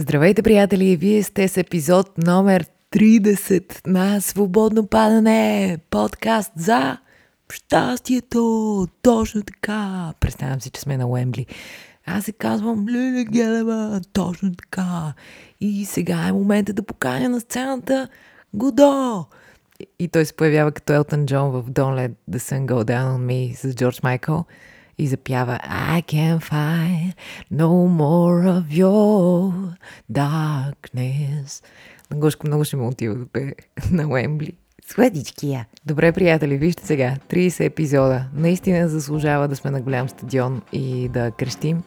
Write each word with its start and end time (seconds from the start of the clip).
Здравейте, 0.00 0.42
приятели! 0.42 0.96
Вие 0.96 1.22
сте 1.22 1.48
с 1.48 1.56
епизод 1.56 2.18
номер 2.18 2.66
30 2.92 3.88
на 3.88 4.20
Свободно 4.20 4.86
падане! 4.86 5.78
Подкаст 5.90 6.52
за 6.56 6.98
щастието! 7.52 8.86
Точно 9.02 9.42
така! 9.42 10.12
Представям 10.20 10.60
си, 10.60 10.70
че 10.70 10.80
сме 10.80 10.96
на 10.96 11.06
Уембли. 11.06 11.46
Аз 12.06 12.24
се 12.24 12.32
казвам 12.32 12.88
Лили 12.88 13.24
Гелева! 13.24 14.00
Точно 14.12 14.54
така! 14.54 15.12
И 15.60 15.84
сега 15.84 16.26
е 16.28 16.32
момента 16.32 16.72
да 16.72 16.82
поканя 16.82 17.28
на 17.28 17.40
сцената 17.40 18.08
Годо! 18.54 19.24
И 19.98 20.08
той 20.08 20.24
се 20.24 20.34
появява 20.34 20.72
като 20.72 20.92
Елтон 20.92 21.26
Джон 21.26 21.50
в 21.50 21.62
Don't 21.70 22.06
Let 22.06 22.12
the 22.30 22.38
Sun 22.38 22.66
Go 22.66 22.84
Down 22.84 23.16
on 23.16 23.26
Me 23.26 23.54
с 23.54 23.74
Джордж 23.74 24.02
Майкъл 24.02 24.44
и 25.00 25.06
запява 25.06 25.58
I 25.64 26.02
can 26.02 26.38
find 26.38 27.12
no 27.52 27.70
more 28.00 28.60
of 28.60 28.64
your 28.82 29.52
darkness. 30.12 31.64
На 32.10 32.16
Гошко 32.16 32.46
много 32.46 32.64
ще 32.64 32.76
му 32.76 32.88
отива 32.88 33.14
да 33.14 33.26
пее 33.26 33.52
на 33.90 34.08
Уембли. 34.08 34.52
Сладичкия. 34.86 35.66
Добре, 35.86 36.12
приятели, 36.12 36.56
вижте 36.56 36.86
сега. 36.86 37.16
30 37.30 37.64
епизода. 37.64 38.24
Наистина 38.34 38.88
заслужава 38.88 39.48
да 39.48 39.56
сме 39.56 39.70
на 39.70 39.80
голям 39.80 40.08
стадион 40.08 40.62
и 40.72 41.08
да 41.08 41.30
крещим, 41.30 41.82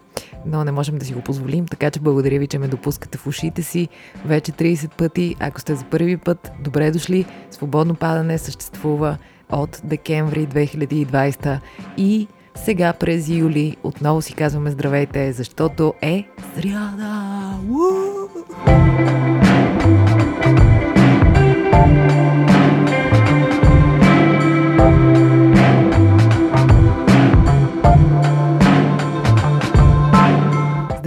но 0.45 0.63
не 0.63 0.71
можем 0.71 0.97
да 0.97 1.05
си 1.05 1.13
го 1.13 1.21
позволим, 1.21 1.65
така 1.65 1.91
че 1.91 1.99
благодаря 1.99 2.39
ви, 2.39 2.47
че 2.47 2.59
ме 2.59 2.67
допускате 2.67 3.17
в 3.17 3.27
ушите 3.27 3.63
си 3.63 3.89
вече 4.25 4.51
30 4.51 4.97
пъти. 4.97 5.35
Ако 5.39 5.61
сте 5.61 5.75
за 5.75 5.85
първи 5.85 6.17
път, 6.17 6.51
добре 6.63 6.91
дошли. 6.91 7.25
Свободно 7.51 7.95
падане 7.95 8.37
съществува 8.37 9.17
от 9.49 9.81
декември 9.83 10.47
2020 10.47 11.59
и 11.97 12.27
сега 12.55 12.93
през 12.93 13.29
юли 13.29 13.77
отново 13.83 14.21
си 14.21 14.33
казваме 14.33 14.71
здравейте, 14.71 15.33
защото 15.33 15.93
е 16.01 16.27
сряда! 16.55 17.33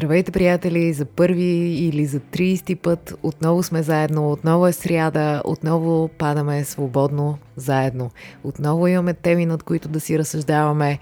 Здравейте, 0.06 0.32
приятели! 0.32 0.92
За 0.92 1.04
първи 1.04 1.44
или 1.86 2.06
за 2.06 2.20
30 2.20 2.76
път 2.76 3.14
отново 3.22 3.62
сме 3.62 3.82
заедно, 3.82 4.32
отново 4.32 4.66
е 4.66 4.72
сряда, 4.72 5.42
отново 5.44 6.08
падаме 6.08 6.64
свободно 6.64 7.38
заедно. 7.56 8.10
Отново 8.44 8.86
имаме 8.86 9.14
теми, 9.14 9.46
над 9.46 9.62
които 9.62 9.88
да 9.88 10.00
си 10.00 10.18
разсъждаваме. 10.18 10.98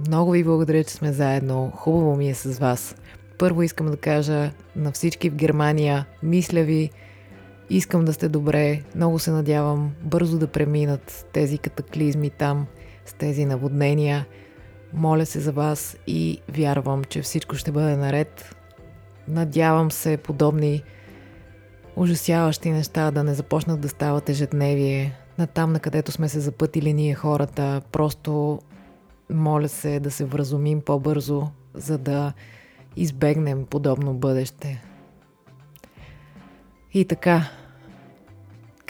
Много 0.00 0.30
ви 0.30 0.44
благодаря, 0.44 0.84
че 0.84 0.94
сме 0.94 1.12
заедно. 1.12 1.72
Хубаво 1.76 2.16
ми 2.16 2.28
е 2.28 2.34
с 2.34 2.58
вас. 2.58 2.96
Първо 3.38 3.62
искам 3.62 3.86
да 3.86 3.96
кажа 3.96 4.50
на 4.76 4.92
всички 4.92 5.30
в 5.30 5.34
Германия, 5.34 6.06
мисля 6.22 6.62
ви, 6.62 6.90
искам 7.70 8.04
да 8.04 8.12
сте 8.12 8.28
добре, 8.28 8.82
много 8.94 9.18
се 9.18 9.30
надявам 9.30 9.92
бързо 10.02 10.38
да 10.38 10.46
преминат 10.46 11.26
тези 11.32 11.58
катаклизми 11.58 12.30
там, 12.30 12.66
с 13.06 13.12
тези 13.12 13.44
наводнения. 13.44 14.26
Моля 14.92 15.26
се 15.26 15.40
за 15.40 15.52
вас 15.52 15.96
и 16.06 16.40
вярвам, 16.48 17.04
че 17.04 17.22
всичко 17.22 17.56
ще 17.56 17.72
бъде 17.72 17.96
наред. 17.96 18.56
Надявам 19.28 19.90
се 19.90 20.16
подобни 20.16 20.82
ужасяващи 21.96 22.70
неща 22.70 23.10
да 23.10 23.24
не 23.24 23.34
започнат 23.34 23.80
да 23.80 23.88
стават 23.88 24.28
ежедневие. 24.28 25.18
На 25.38 25.46
там, 25.46 25.72
на 25.72 25.80
където 25.80 26.12
сме 26.12 26.28
се 26.28 26.40
запътили 26.40 26.92
ние 26.92 27.14
хората, 27.14 27.82
просто 27.92 28.60
моля 29.34 29.68
се 29.68 30.00
да 30.00 30.10
се 30.10 30.24
вразумим 30.24 30.80
по-бързо, 30.80 31.48
за 31.74 31.98
да 31.98 32.32
избегнем 32.96 33.66
подобно 33.66 34.14
бъдеще. 34.14 34.82
И 36.92 37.04
така, 37.04 37.50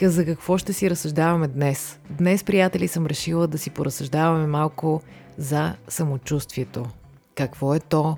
за 0.03 0.25
какво 0.25 0.59
ще 0.59 0.73
си 0.73 0.91
разсъждаваме 0.91 1.49
днес? 1.49 2.01
Днес, 2.11 2.45
приятели, 2.45 2.89
съм 2.89 3.07
решила 3.07 3.47
да 3.47 3.59
си 3.59 3.71
поразсъждаваме 3.71 4.47
малко 4.47 5.03
за 5.39 5.77
самочувствието. 5.89 6.87
Какво 7.35 7.75
е 7.75 7.81
то? 7.81 8.17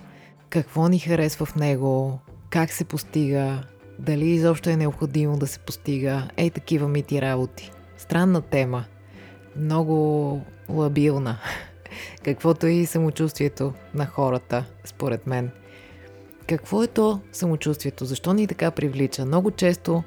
Какво 0.48 0.88
ни 0.88 0.98
харесва 0.98 1.46
в 1.46 1.56
него? 1.56 2.18
Как 2.50 2.72
се 2.72 2.84
постига? 2.84 3.62
Дали 3.98 4.28
изобщо 4.28 4.70
е 4.70 4.76
необходимо 4.76 5.38
да 5.38 5.46
се 5.46 5.58
постига? 5.58 6.28
Ей 6.36 6.50
такива 6.50 6.88
мити 6.88 7.22
работи. 7.22 7.70
Странна 7.96 8.40
тема. 8.40 8.84
Много 9.56 10.40
лабилна 10.68 11.38
каквото 12.24 12.66
е 12.66 12.70
и 12.70 12.86
самочувствието 12.86 13.72
на 13.94 14.06
хората, 14.06 14.64
според 14.84 15.26
мен. 15.26 15.50
Какво 16.46 16.82
е 16.82 16.86
то 16.86 17.20
самочувствието? 17.32 18.04
Защо 18.04 18.32
ни 18.32 18.46
така 18.46 18.70
привлича? 18.70 19.24
Много 19.24 19.50
често 19.50 20.02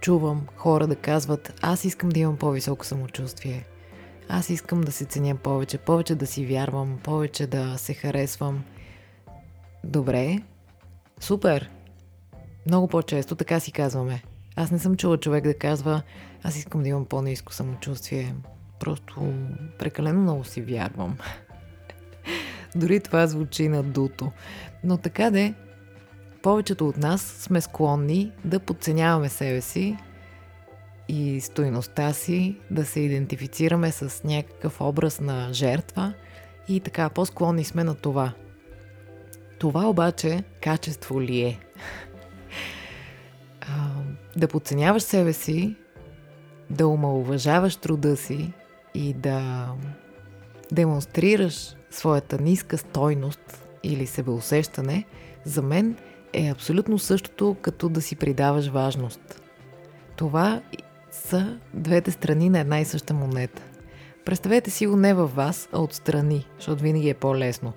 чувам 0.00 0.46
хора 0.56 0.86
да 0.86 0.96
казват, 0.96 1.52
аз 1.62 1.84
искам 1.84 2.08
да 2.08 2.20
имам 2.20 2.36
по-високо 2.36 2.86
самочувствие. 2.86 3.64
Аз 4.28 4.50
искам 4.50 4.80
да 4.80 4.92
се 4.92 5.04
ценя 5.04 5.36
повече, 5.36 5.78
повече 5.78 6.14
да 6.14 6.26
си 6.26 6.46
вярвам, 6.46 6.98
повече 7.02 7.46
да 7.46 7.78
се 7.78 7.94
харесвам. 7.94 8.64
Добре, 9.84 10.38
супер. 11.20 11.70
Много 12.66 12.88
по-често 12.88 13.34
така 13.34 13.60
си 13.60 13.72
казваме. 13.72 14.22
Аз 14.56 14.70
не 14.70 14.78
съм 14.78 14.96
чула 14.96 15.18
човек 15.18 15.44
да 15.44 15.58
казва, 15.58 16.02
аз 16.42 16.56
искам 16.56 16.82
да 16.82 16.88
имам 16.88 17.04
по-низко 17.04 17.52
самочувствие. 17.54 18.34
Просто 18.80 19.32
прекалено 19.78 20.20
много 20.20 20.44
си 20.44 20.62
вярвам. 20.62 21.18
Дори 22.74 23.00
това 23.00 23.26
звучи 23.26 23.68
надуто. 23.68 24.32
Но 24.84 24.96
така 24.96 25.30
де, 25.30 25.54
повечето 26.42 26.88
от 26.88 26.96
нас 26.96 27.22
сме 27.22 27.60
склонни 27.60 28.32
да 28.44 28.60
подценяваме 28.60 29.28
себе 29.28 29.60
си 29.60 29.96
и 31.08 31.40
стойността 31.40 32.12
си, 32.12 32.56
да 32.70 32.84
се 32.84 33.00
идентифицираме 33.00 33.92
с 33.92 34.24
някакъв 34.24 34.80
образ 34.80 35.20
на 35.20 35.52
жертва 35.52 36.14
и 36.68 36.80
така 36.80 37.08
по-склонни 37.08 37.64
сме 37.64 37.84
на 37.84 37.94
това. 37.94 38.32
Това 39.58 39.88
обаче 39.88 40.44
качество 40.60 41.22
ли 41.22 41.40
е? 41.40 41.58
да 44.36 44.48
подценяваш 44.48 45.02
себе 45.02 45.32
си, 45.32 45.76
да 46.70 46.86
омалуважаваш 46.86 47.76
труда 47.76 48.16
си 48.16 48.52
и 48.94 49.12
да 49.12 49.68
демонстрираш 50.72 51.76
своята 51.90 52.38
ниска 52.38 52.78
стойност 52.78 53.64
или 53.82 54.06
себеусещане, 54.06 55.04
за 55.44 55.62
мен 55.62 55.96
е 56.32 56.50
абсолютно 56.50 56.98
същото, 56.98 57.56
като 57.62 57.88
да 57.88 58.02
си 58.02 58.16
придаваш 58.16 58.66
важност. 58.66 59.42
Това 60.16 60.62
са 61.10 61.58
двете 61.74 62.10
страни 62.10 62.50
на 62.50 62.58
една 62.58 62.80
и 62.80 62.84
съща 62.84 63.14
монета. 63.14 63.62
Представете 64.24 64.70
си 64.70 64.86
го 64.86 64.96
не 64.96 65.14
във 65.14 65.34
вас, 65.34 65.68
а 65.72 65.82
отстрани, 65.82 66.46
защото 66.58 66.82
винаги 66.82 67.08
е 67.08 67.14
по-лесно. 67.14 67.72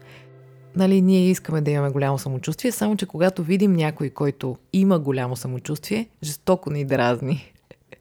Нали, 0.75 1.01
ние 1.01 1.29
искаме 1.29 1.61
да 1.61 1.71
имаме 1.71 1.89
голямо 1.89 2.17
самочувствие, 2.17 2.71
само 2.71 2.95
че 2.95 3.05
когато 3.05 3.43
видим 3.43 3.73
някой, 3.73 4.09
който 4.09 4.57
има 4.73 4.99
голямо 4.99 5.35
самочувствие, 5.35 6.09
жестоко 6.23 6.69
ни 6.69 6.85
дразни. 6.85 7.53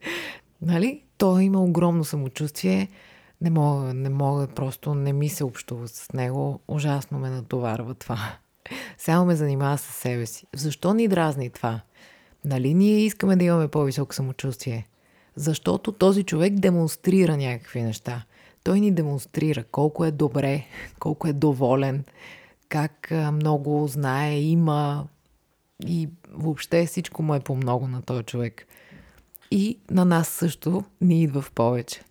нали? 0.62 1.05
Той 1.18 1.44
има 1.44 1.64
огромно 1.64 2.04
самочувствие, 2.04 2.88
не 3.40 3.50
мога, 3.50 3.94
не 3.94 4.08
мога, 4.08 4.46
просто 4.46 4.94
не 4.94 5.12
ми 5.12 5.28
се 5.28 5.44
общува 5.44 5.88
с 5.88 6.12
него. 6.12 6.60
Ужасно 6.68 7.18
ме 7.18 7.30
натоварва 7.30 7.94
това. 7.94 8.18
Само 8.98 9.26
ме 9.26 9.36
занимава 9.36 9.78
с 9.78 9.82
себе 9.82 10.26
си. 10.26 10.46
Защо 10.54 10.94
ни 10.94 11.08
дразни 11.08 11.50
това? 11.50 11.80
Нали 12.44 12.74
ние 12.74 12.98
искаме 12.98 13.36
да 13.36 13.44
имаме 13.44 13.68
по-високо 13.68 14.14
самочувствие? 14.14 14.86
Защото 15.36 15.92
този 15.92 16.22
човек 16.22 16.54
демонстрира 16.54 17.36
някакви 17.36 17.82
неща. 17.82 18.24
Той 18.64 18.80
ни 18.80 18.90
демонстрира 18.90 19.64
колко 19.64 20.04
е 20.04 20.10
добре, 20.10 20.64
колко 20.98 21.28
е 21.28 21.32
доволен, 21.32 22.04
как 22.68 23.12
много 23.32 23.86
знае, 23.88 24.40
има 24.40 25.06
и 25.86 26.08
въобще 26.32 26.86
всичко 26.86 27.22
му 27.22 27.34
е 27.34 27.40
по 27.40 27.56
много 27.56 27.88
на 27.88 28.02
този 28.02 28.22
човек. 28.22 28.66
И 29.50 29.78
на 29.90 30.04
нас 30.04 30.28
също 30.28 30.84
ни 31.00 31.22
идва 31.22 31.42
в 31.42 31.52
повече. 31.52 32.02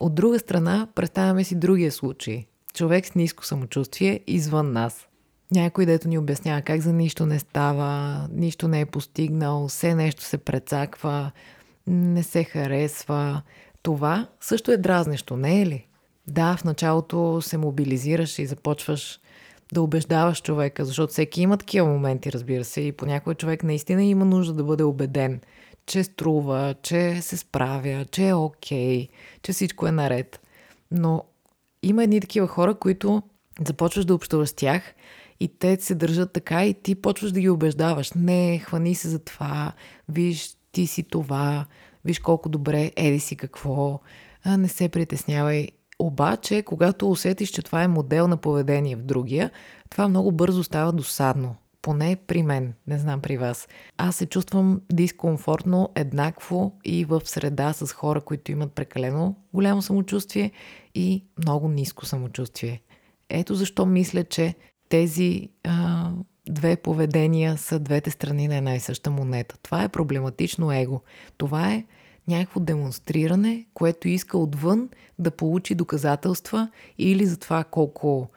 От 0.00 0.14
друга 0.14 0.38
страна, 0.38 0.88
представяме 0.94 1.44
си 1.44 1.54
другия 1.54 1.92
случай. 1.92 2.46
Човек 2.74 3.06
с 3.06 3.14
ниско 3.14 3.46
самочувствие 3.46 4.20
извън 4.26 4.72
нас. 4.72 5.08
Някой, 5.50 5.86
дето 5.86 6.08
ни 6.08 6.18
обяснява 6.18 6.62
как 6.62 6.80
за 6.80 6.92
нищо 6.92 7.26
не 7.26 7.38
става, 7.38 8.20
нищо 8.32 8.68
не 8.68 8.80
е 8.80 8.86
постигнал, 8.86 9.68
все 9.68 9.94
нещо 9.94 10.22
се 10.22 10.38
прецаква, 10.38 11.30
не 11.86 12.22
се 12.22 12.44
харесва. 12.44 13.42
Това 13.82 14.28
също 14.40 14.72
е 14.72 14.76
дразнещо, 14.76 15.36
не 15.36 15.62
е 15.62 15.66
ли? 15.66 15.86
Да, 16.26 16.56
в 16.56 16.64
началото 16.64 17.42
се 17.42 17.58
мобилизираш 17.58 18.38
и 18.38 18.46
започваш 18.46 19.20
да 19.72 19.82
убеждаваш 19.82 20.42
човека, 20.42 20.84
защото 20.84 21.12
всеки 21.12 21.42
има 21.42 21.56
такива 21.56 21.88
моменти, 21.88 22.32
разбира 22.32 22.64
се, 22.64 22.80
и 22.80 22.92
понякога 22.92 23.34
човек 23.34 23.62
наистина 23.62 24.04
има 24.04 24.24
нужда 24.24 24.54
да 24.54 24.64
бъде 24.64 24.82
убеден– 24.84 25.40
че 25.88 26.04
струва, 26.04 26.74
че 26.82 27.22
се 27.22 27.36
справя, 27.36 28.04
че 28.04 28.28
е 28.28 28.34
окей, 28.34 28.98
okay, 28.98 29.08
че 29.42 29.52
всичко 29.52 29.86
е 29.86 29.92
наред. 29.92 30.40
Но 30.90 31.24
има 31.82 32.04
едни 32.04 32.20
такива 32.20 32.46
хора, 32.46 32.74
които 32.74 33.22
започваш 33.66 34.04
да 34.04 34.14
общуваш 34.14 34.48
с 34.48 34.52
тях 34.52 34.94
И 35.40 35.48
те 35.58 35.76
се 35.80 35.94
държат 35.94 36.32
така 36.32 36.64
и 36.64 36.74
ти 36.74 36.94
почваш 36.94 37.32
да 37.32 37.40
ги 37.40 37.48
убеждаваш. 37.48 38.12
Не, 38.12 38.58
хвани 38.58 38.94
се 38.94 39.08
за 39.08 39.18
това, 39.18 39.72
виж, 40.08 40.50
ти 40.72 40.86
си 40.86 41.02
това, 41.02 41.66
виж 42.04 42.18
колко 42.18 42.48
добре, 42.48 42.92
еди 42.96 43.20
си 43.20 43.36
какво, 43.36 44.00
а 44.44 44.56
не 44.56 44.68
се 44.68 44.88
притеснявай. 44.88 45.68
Обаче, 45.98 46.62
когато 46.62 47.10
усетиш, 47.10 47.50
че 47.50 47.62
това 47.62 47.82
е 47.82 47.88
модел 47.88 48.28
на 48.28 48.36
поведение 48.36 48.96
в 48.96 49.02
другия, 49.02 49.50
това 49.90 50.08
много 50.08 50.32
бързо 50.32 50.64
става 50.64 50.92
досадно. 50.92 51.56
Поне 51.82 52.16
при 52.26 52.42
мен, 52.42 52.74
не 52.86 52.98
знам 52.98 53.20
при 53.20 53.36
вас. 53.36 53.68
Аз 53.96 54.16
се 54.16 54.26
чувствам 54.26 54.80
дискомфортно 54.92 55.88
еднакво 55.94 56.78
и 56.84 57.04
в 57.04 57.20
среда 57.24 57.72
с 57.72 57.92
хора, 57.92 58.20
които 58.20 58.52
имат 58.52 58.72
прекалено 58.72 59.36
голямо 59.54 59.82
самочувствие 59.82 60.52
и 60.94 61.24
много 61.38 61.68
ниско 61.68 62.06
самочувствие. 62.06 62.82
Ето 63.28 63.54
защо 63.54 63.86
мисля, 63.86 64.24
че 64.24 64.54
тези 64.88 65.48
а, 65.64 66.10
две 66.48 66.76
поведения 66.76 67.58
са 67.58 67.78
двете 67.78 68.10
страни 68.10 68.48
на 68.48 68.56
една 68.56 68.74
и 68.74 68.80
съща 68.80 69.10
монета. 69.10 69.58
Това 69.62 69.82
е 69.82 69.88
проблематично 69.88 70.72
его. 70.72 71.00
Това 71.36 71.72
е 71.72 71.84
някакво 72.28 72.60
демонстриране, 72.60 73.66
което 73.74 74.08
иска 74.08 74.38
отвън 74.38 74.88
да 75.18 75.30
получи 75.30 75.74
доказателства 75.74 76.70
или 76.98 77.26
за 77.26 77.36
това 77.38 77.64
колко 77.64 78.28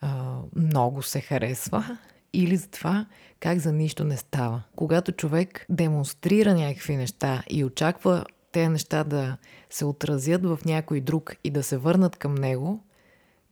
а, 0.00 0.36
много 0.56 1.02
се 1.02 1.20
харесва, 1.20 1.98
или 2.38 2.56
за 2.56 2.68
това 2.68 3.06
как 3.40 3.58
за 3.58 3.72
нищо 3.72 4.04
не 4.04 4.16
става. 4.16 4.62
Когато 4.76 5.12
човек 5.12 5.66
демонстрира 5.68 6.54
някакви 6.54 6.96
неща 6.96 7.42
и 7.50 7.64
очаква 7.64 8.24
тези 8.52 8.68
неща 8.68 9.04
да 9.04 9.36
се 9.70 9.84
отразят 9.84 10.44
в 10.44 10.58
някой 10.64 11.00
друг 11.00 11.36
и 11.44 11.50
да 11.50 11.62
се 11.62 11.76
върнат 11.76 12.16
към 12.16 12.34
него 12.34 12.84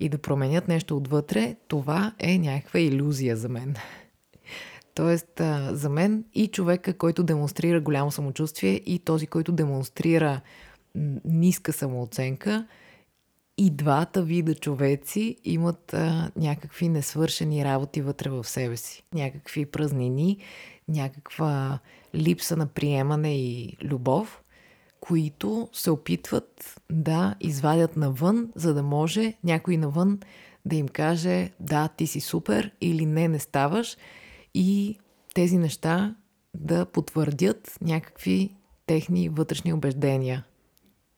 и 0.01 0.09
да 0.09 0.19
променят 0.19 0.69
нещо 0.69 0.97
отвътре, 0.97 1.57
това 1.69 2.13
е 2.19 2.39
някаква 2.39 2.81
иллюзия 2.81 3.37
за 3.37 3.49
мен. 3.49 3.75
Тоест, 4.95 5.41
за 5.71 5.89
мен 5.89 6.25
и 6.35 6.49
човека, 6.49 6.95
който 6.95 7.23
демонстрира 7.23 7.81
голямо 7.81 8.11
самочувствие, 8.11 8.81
и 8.87 8.99
този, 8.99 9.27
който 9.27 9.53
демонстрира 9.53 10.41
ниска 11.25 11.73
самооценка, 11.73 12.67
и 13.59 13.71
двата 13.71 14.23
вида 14.23 14.55
човеци 14.55 15.37
имат 15.45 15.95
а, 15.95 16.31
някакви 16.37 16.89
несвършени 16.89 17.65
работи 17.65 18.03
вътре 18.03 18.31
в 18.31 18.45
себе 18.45 18.77
си. 18.77 19.05
Някакви 19.15 19.67
празнини, 19.67 20.39
някаква 20.89 21.79
липса 22.15 22.57
на 22.57 22.67
приемане 22.67 23.37
и 23.37 23.77
любов, 23.83 24.43
които 25.01 25.69
се 25.73 25.91
опитват 25.91 26.81
да 26.91 27.35
извадят 27.41 27.97
навън, 27.97 28.53
за 28.55 28.75
да 28.75 28.83
може 28.83 29.35
някой 29.45 29.77
навън 29.77 30.21
да 30.65 30.77
им 30.77 30.89
каже 30.89 31.51
да, 31.61 31.89
ти 31.89 32.07
си 32.07 32.21
супер 32.21 32.71
или 32.81 33.07
не, 33.07 33.29
не 33.29 33.39
ставаш 33.39 33.97
и 34.55 34.99
тези 35.35 35.59
неща 35.59 36.15
да 36.55 36.87
потвърдят 36.87 37.79
някакви 37.81 38.57
техни 38.87 39.29
вътрешни 39.29 39.73
убеждения, 39.73 40.45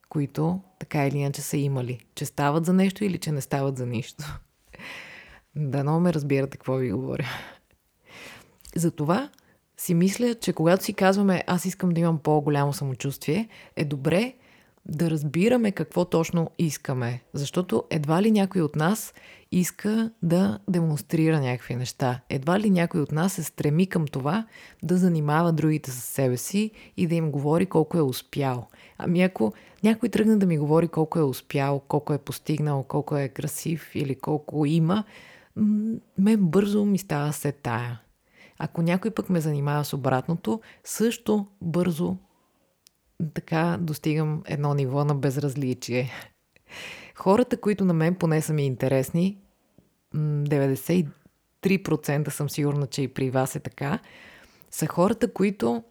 които 0.09 0.61
така 0.79 1.07
или 1.07 1.19
иначе 1.19 1.43
са 1.43 1.57
имали, 1.57 2.01
че 2.15 2.25
стават 2.25 2.65
за 2.65 2.73
нещо 2.73 3.05
или 3.05 3.19
че 3.19 3.33
не 3.33 3.41
стават 3.41 3.77
за 3.77 3.87
нищо. 3.87 4.25
Дано 5.57 6.01
ме 6.01 6.13
разбирате 6.13 6.57
какво 6.57 6.75
ви 6.75 6.93
говоря. 6.93 7.27
Затова 8.77 9.31
си 9.77 9.95
мисля, 9.95 10.35
че 10.35 10.53
когато 10.53 10.85
си 10.85 10.95
казваме 10.95 11.45
аз 11.47 11.65
искам 11.65 11.91
да 11.91 12.01
имам 12.01 12.19
по-голямо 12.19 12.73
самочувствие, 12.73 13.49
е 13.77 13.85
добре 13.85 14.35
да 14.89 15.11
разбираме 15.11 15.73
какво 15.73 16.05
точно 16.05 16.51
искаме. 16.59 17.21
Защото 17.35 17.85
едва 17.91 18.23
ли 18.23 18.31
някой 18.31 18.63
от 18.63 18.77
нас 18.77 19.15
иска 19.53 20.11
да 20.23 20.59
демонстрира 20.69 21.41
някакви 21.41 21.77
неща. 21.77 22.21
Едва 22.31 22.61
ли 22.61 22.71
някой 22.71 23.01
от 23.01 23.13
нас 23.13 23.33
се 23.33 23.43
стреми 23.43 23.87
към 23.87 24.07
това 24.07 24.47
да 24.83 24.97
занимава 24.97 25.53
другите 25.53 25.91
с 25.91 25.95
себе 25.95 26.37
си 26.37 26.71
и 26.97 27.07
да 27.07 27.15
им 27.15 27.31
говори 27.31 27.67
колко 27.67 27.99
е 27.99 28.03
успял. 28.03 28.69
Ами 28.99 29.23
ако 29.23 29.53
някой 29.85 30.09
тръгне 30.09 30.37
да 30.37 30.47
ми 30.47 30.59
говори 30.59 30.89
колко 30.89 31.19
е 31.19 31.23
успял, 31.23 31.81
колко 31.89 32.13
е 32.13 32.19
постигнал, 32.19 32.83
колко 32.83 33.17
е 33.17 33.29
красив 33.29 33.91
или 33.95 34.15
колко 34.15 34.67
има, 34.67 35.05
мен 36.19 36.37
бързо 36.39 36.85
ми 36.85 36.99
става 36.99 37.33
се 37.33 37.53
тая. 37.53 38.01
Ако 38.59 38.83
някой 38.83 39.11
пък 39.11 39.31
ме 39.31 39.41
занимава 39.41 39.85
с 39.85 39.93
обратното, 39.93 40.61
също 40.85 41.47
бързо 41.63 42.17
така 43.35 43.79
достигам 43.81 44.43
едно 44.47 44.75
ниво 44.75 45.05
на 45.05 45.15
безразличие. 45.15 46.11
Хората, 47.15 47.61
които 47.61 47.85
на 47.85 47.95
мен 47.95 48.15
поне 48.15 48.43
са 48.43 48.53
ми 48.53 48.67
интересни, 48.67 49.39
93% 50.15 52.29
съм 52.29 52.51
сигурна, 52.51 52.87
че 52.87 53.03
и 53.03 53.09
при 53.09 53.31
вас 53.31 53.57
е 53.57 53.61
така, 53.61 53.99
са 54.71 54.87
хората, 54.87 55.33
които 55.33 55.83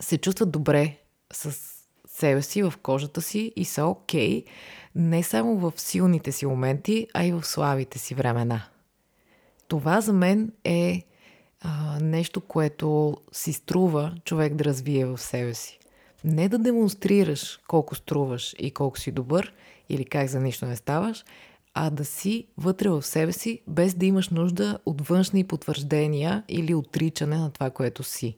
се 0.00 0.18
чувстват 0.18 0.50
добре 0.50 0.96
с 1.32 1.56
себе 2.08 2.42
си, 2.42 2.62
в 2.62 2.74
кожата 2.82 3.22
си 3.22 3.52
и 3.56 3.64
са 3.64 3.84
окей, 3.84 4.44
okay, 4.44 4.46
не 4.94 5.22
само 5.22 5.56
в 5.56 5.72
силните 5.76 6.32
си 6.32 6.46
моменти, 6.46 7.08
а 7.14 7.24
и 7.24 7.32
в 7.32 7.44
слабите 7.44 7.98
си 7.98 8.14
времена. 8.14 8.62
Това 9.68 10.00
за 10.00 10.12
мен 10.12 10.52
е 10.64 11.02
а, 11.60 11.98
нещо, 12.00 12.40
което 12.40 13.16
си 13.32 13.52
струва 13.52 14.14
човек 14.24 14.54
да 14.54 14.64
развие 14.64 15.06
в 15.06 15.18
себе 15.18 15.54
си. 15.54 15.78
Не 16.26 16.48
да 16.48 16.58
демонстрираш 16.58 17.60
колко 17.68 17.94
струваш 17.94 18.54
и 18.58 18.70
колко 18.70 18.98
си 18.98 19.12
добър 19.12 19.52
или 19.88 20.04
как 20.04 20.28
за 20.28 20.40
нищо 20.40 20.66
не 20.66 20.76
ставаш, 20.76 21.24
а 21.74 21.90
да 21.90 22.04
си 22.04 22.46
вътре 22.58 22.88
в 22.88 23.02
себе 23.02 23.32
си, 23.32 23.60
без 23.66 23.94
да 23.94 24.06
имаш 24.06 24.28
нужда 24.28 24.78
от 24.86 25.08
външни 25.08 25.44
потвърждения 25.44 26.42
или 26.48 26.74
отричане 26.74 27.36
на 27.36 27.50
това, 27.50 27.70
което 27.70 28.02
си. 28.02 28.36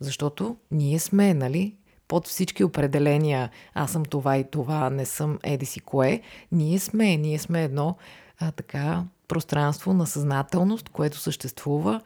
Защото 0.00 0.56
ние 0.70 0.98
сме, 0.98 1.34
нали, 1.34 1.74
под 2.08 2.26
всички 2.26 2.64
определения, 2.64 3.50
аз 3.74 3.92
съм 3.92 4.04
това 4.04 4.36
и 4.36 4.50
това, 4.50 4.90
не 4.90 5.06
съм 5.06 5.38
еди 5.42 5.66
си 5.66 5.80
кое, 5.80 6.22
ние 6.52 6.78
сме, 6.78 7.16
ние 7.16 7.38
сме 7.38 7.64
едно 7.64 7.96
а, 8.38 8.52
така 8.52 9.04
пространство 9.28 9.94
на 9.94 10.06
съзнателност, 10.06 10.88
което 10.88 11.18
съществува 11.18 12.00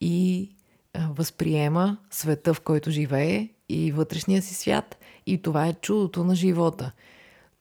и 0.00 0.50
възприема 0.98 1.96
света, 2.10 2.54
в 2.54 2.60
който 2.60 2.90
живее 2.90 3.48
и 3.68 3.92
вътрешния 3.92 4.42
си 4.42 4.54
свят. 4.54 4.98
И 5.26 5.42
това 5.42 5.66
е 5.66 5.72
чудото 5.72 6.24
на 6.24 6.34
живота. 6.34 6.92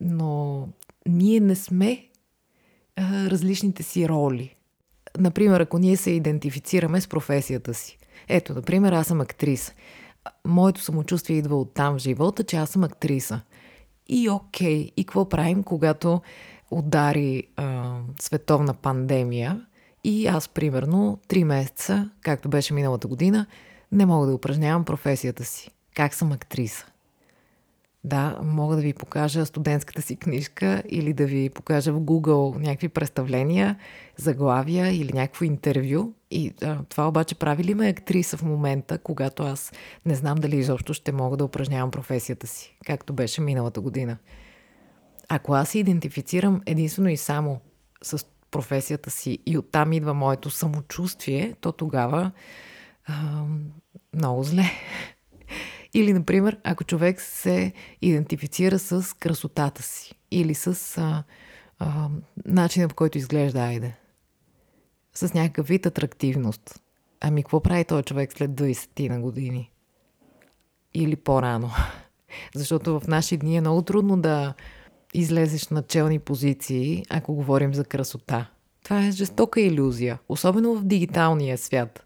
Но 0.01 0.67
ние 1.07 1.39
не 1.39 1.55
сме 1.55 2.07
а, 2.95 3.29
различните 3.29 3.83
си 3.83 4.09
роли. 4.09 4.55
Например, 5.19 5.59
ако 5.59 5.77
ние 5.77 5.97
се 5.97 6.11
идентифицираме 6.11 7.01
с 7.01 7.07
професията 7.07 7.73
си. 7.73 7.97
Ето, 8.27 8.53
например, 8.53 8.91
аз 8.91 9.07
съм 9.07 9.21
актриса. 9.21 9.73
Моето 10.45 10.81
самочувствие 10.81 11.37
идва 11.37 11.59
от 11.59 11.73
там 11.73 11.95
в 11.95 12.01
живота, 12.01 12.43
че 12.43 12.57
аз 12.57 12.69
съм 12.69 12.83
актриса. 12.83 13.41
И 14.07 14.29
окей, 14.29 14.91
и 14.97 15.03
какво 15.03 15.29
правим, 15.29 15.63
когато 15.63 16.21
удари 16.71 17.43
а, 17.55 17.97
световна 18.19 18.73
пандемия 18.73 19.65
и 20.03 20.27
аз, 20.27 20.49
примерно, 20.49 21.19
три 21.27 21.43
месеца, 21.43 22.09
както 22.21 22.49
беше 22.49 22.73
миналата 22.73 23.07
година, 23.07 23.45
не 23.91 24.05
мога 24.05 24.27
да 24.27 24.33
упражнявам 24.33 24.85
професията 24.85 25.45
си. 25.45 25.69
Как 25.95 26.13
съм 26.13 26.31
актриса? 26.31 26.85
Да, 28.03 28.39
мога 28.43 28.75
да 28.75 28.81
ви 28.81 28.93
покажа 28.93 29.45
студентската 29.45 30.01
си 30.01 30.15
книжка 30.15 30.83
или 30.89 31.13
да 31.13 31.25
ви 31.25 31.49
покажа 31.49 31.93
в 31.93 32.01
Google 32.01 32.59
някакви 32.59 32.89
представления, 32.89 33.75
заглавия 34.17 34.87
или 34.87 35.13
някакво 35.13 35.45
интервю. 35.45 36.13
И 36.31 36.53
а, 36.61 36.77
това 36.89 37.07
обаче 37.07 37.35
прави 37.35 37.63
ли 37.63 37.73
ме 37.73 37.87
актриса 37.87 38.37
в 38.37 38.43
момента, 38.43 38.97
когато 38.97 39.43
аз 39.43 39.71
не 40.05 40.15
знам 40.15 40.37
дали 40.37 40.55
изобщо 40.55 40.93
ще 40.93 41.11
мога 41.11 41.37
да 41.37 41.45
упражнявам 41.45 41.91
професията 41.91 42.47
си, 42.47 42.77
както 42.85 43.13
беше 43.13 43.41
миналата 43.41 43.81
година. 43.81 44.17
Ако 45.29 45.53
аз 45.53 45.69
се 45.69 45.79
идентифицирам 45.79 46.61
единствено 46.65 47.09
и 47.09 47.17
само 47.17 47.59
с 48.01 48.25
професията 48.51 49.11
си 49.11 49.39
и 49.45 49.57
оттам 49.57 49.93
идва 49.93 50.13
моето 50.13 50.49
самочувствие, 50.49 51.55
то 51.61 51.71
тогава 51.71 52.31
а, 53.05 53.43
много 54.13 54.43
зле. 54.43 54.65
Или, 55.93 56.13
например, 56.13 56.57
ако 56.63 56.83
човек 56.83 57.21
се 57.21 57.73
идентифицира 58.01 58.79
с 58.79 59.17
красотата 59.17 59.83
си 59.83 60.15
или 60.31 60.55
с 60.55 60.97
а, 60.97 61.23
а, 61.79 62.09
начина 62.45 62.87
по 62.87 62.95
който 62.95 63.17
изглежда 63.17 63.59
Айде. 63.59 63.95
С 65.13 65.33
някакъв 65.33 65.67
вид 65.67 65.85
атрактивност. 65.85 66.81
Ами, 67.21 67.43
какво 67.43 67.63
прави 67.63 67.85
този 67.85 68.03
човек 68.03 68.33
след 68.33 68.51
20 68.51 69.09
на 69.09 69.21
години? 69.21 69.71
Или 70.93 71.15
по-рано? 71.15 71.71
Защото 72.55 72.99
в 72.99 73.07
наши 73.07 73.37
дни 73.37 73.57
е 73.57 73.61
много 73.61 73.81
трудно 73.81 74.21
да 74.21 74.53
излезеш 75.13 75.67
на 75.67 75.83
челни 75.83 76.19
позиции, 76.19 77.03
ако 77.09 77.33
говорим 77.33 77.73
за 77.73 77.85
красота. 77.85 78.49
Това 78.83 79.05
е 79.05 79.11
жестока 79.11 79.61
иллюзия, 79.61 80.19
особено 80.29 80.75
в 80.75 80.83
дигиталния 80.83 81.57
свят. 81.57 82.05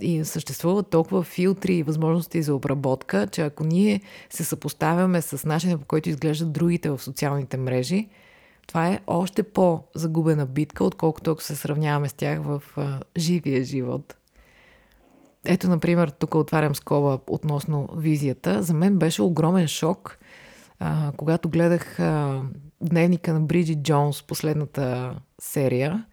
И 0.00 0.24
съществуват 0.24 0.90
толкова 0.90 1.22
филтри 1.22 1.74
и 1.74 1.82
възможности 1.82 2.42
за 2.42 2.54
обработка, 2.54 3.26
че 3.26 3.42
ако 3.42 3.64
ние 3.64 4.00
се 4.30 4.44
съпоставяме 4.44 5.22
с 5.22 5.44
начина 5.44 5.78
по 5.78 5.84
който 5.84 6.08
изглеждат 6.08 6.52
другите 6.52 6.90
в 6.90 6.98
социалните 6.98 7.56
мрежи, 7.56 8.08
Това 8.66 8.88
е 8.88 9.00
още 9.06 9.42
по-загубена 9.42 10.46
битка, 10.46 10.84
отколкото 10.84 11.30
ако 11.30 11.42
се 11.42 11.56
сравняваме 11.56 12.08
с 12.08 12.12
тях 12.12 12.42
в 12.42 12.62
а, 12.76 13.00
живия 13.18 13.64
живот. 13.64 14.16
Ето, 15.44 15.68
например, 15.68 16.08
тук 16.08 16.34
отварям 16.34 16.74
скоба 16.74 17.18
относно 17.26 17.88
визията. 17.96 18.62
За 18.62 18.74
мен 18.74 18.98
беше 18.98 19.22
огромен 19.22 19.68
шок, 19.68 20.18
а, 20.78 21.12
когато 21.16 21.48
гледах 21.48 22.00
а, 22.00 22.42
дневника 22.80 23.32
на 23.32 23.40
Бриджит 23.40 23.82
Джонс, 23.82 24.22
последната 24.22 25.14
серия. 25.40 26.04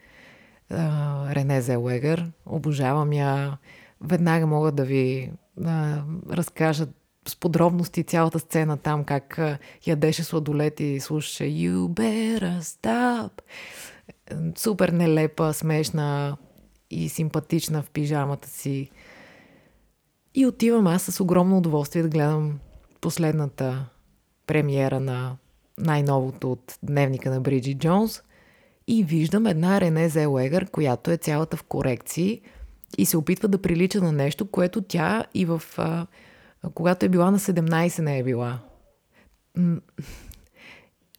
А, 0.69 1.35
Рене 1.35 1.61
Зелегър. 1.61 2.31
Обожавам 2.45 3.13
я. 3.13 3.57
Веднага 4.01 4.47
мога 4.47 4.71
да 4.71 4.85
ви 4.85 5.31
а, 5.65 6.03
разкажа 6.31 6.87
с 7.27 7.35
подробности 7.35 8.03
цялата 8.03 8.39
сцена 8.39 8.77
там, 8.77 9.03
как 9.03 9.39
ядеше 9.85 10.23
сладолет 10.23 10.79
и 10.79 10.99
слушаше 10.99 11.43
You 11.43 11.87
better 11.87 12.59
stop. 12.59 13.31
Супер 14.57 14.89
нелепа, 14.89 15.53
смешна 15.53 16.37
и 16.89 17.09
симпатична 17.09 17.81
в 17.81 17.89
пижамата 17.89 18.47
си. 18.49 18.91
И 20.35 20.45
отивам 20.45 20.87
аз 20.87 21.03
с 21.03 21.19
огромно 21.19 21.57
удоволствие 21.57 22.03
да 22.03 22.09
гледам 22.09 22.59
последната 23.01 23.85
премиера 24.47 24.99
на 24.99 25.35
най-новото 25.77 26.51
от 26.51 26.79
дневника 26.83 27.29
на 27.29 27.41
Бриджи 27.41 27.73
Джонс 27.73 28.21
и 28.87 29.03
виждам 29.03 29.45
една 29.45 29.81
Рене 29.81 30.09
Зелегър, 30.09 30.69
която 30.69 31.11
е 31.11 31.17
цялата 31.17 31.57
в 31.57 31.63
корекции 31.63 32.41
и 32.97 33.05
се 33.05 33.17
опитва 33.17 33.47
да 33.47 33.61
прилича 33.61 34.01
на 34.01 34.11
нещо, 34.11 34.51
което 34.51 34.81
тя 34.81 35.25
и 35.33 35.45
в... 35.45 35.61
А, 35.77 36.07
когато 36.73 37.05
е 37.05 37.09
била 37.09 37.31
на 37.31 37.39
17 37.39 38.01
не 38.01 38.19
е 38.19 38.23
била. 38.23 38.59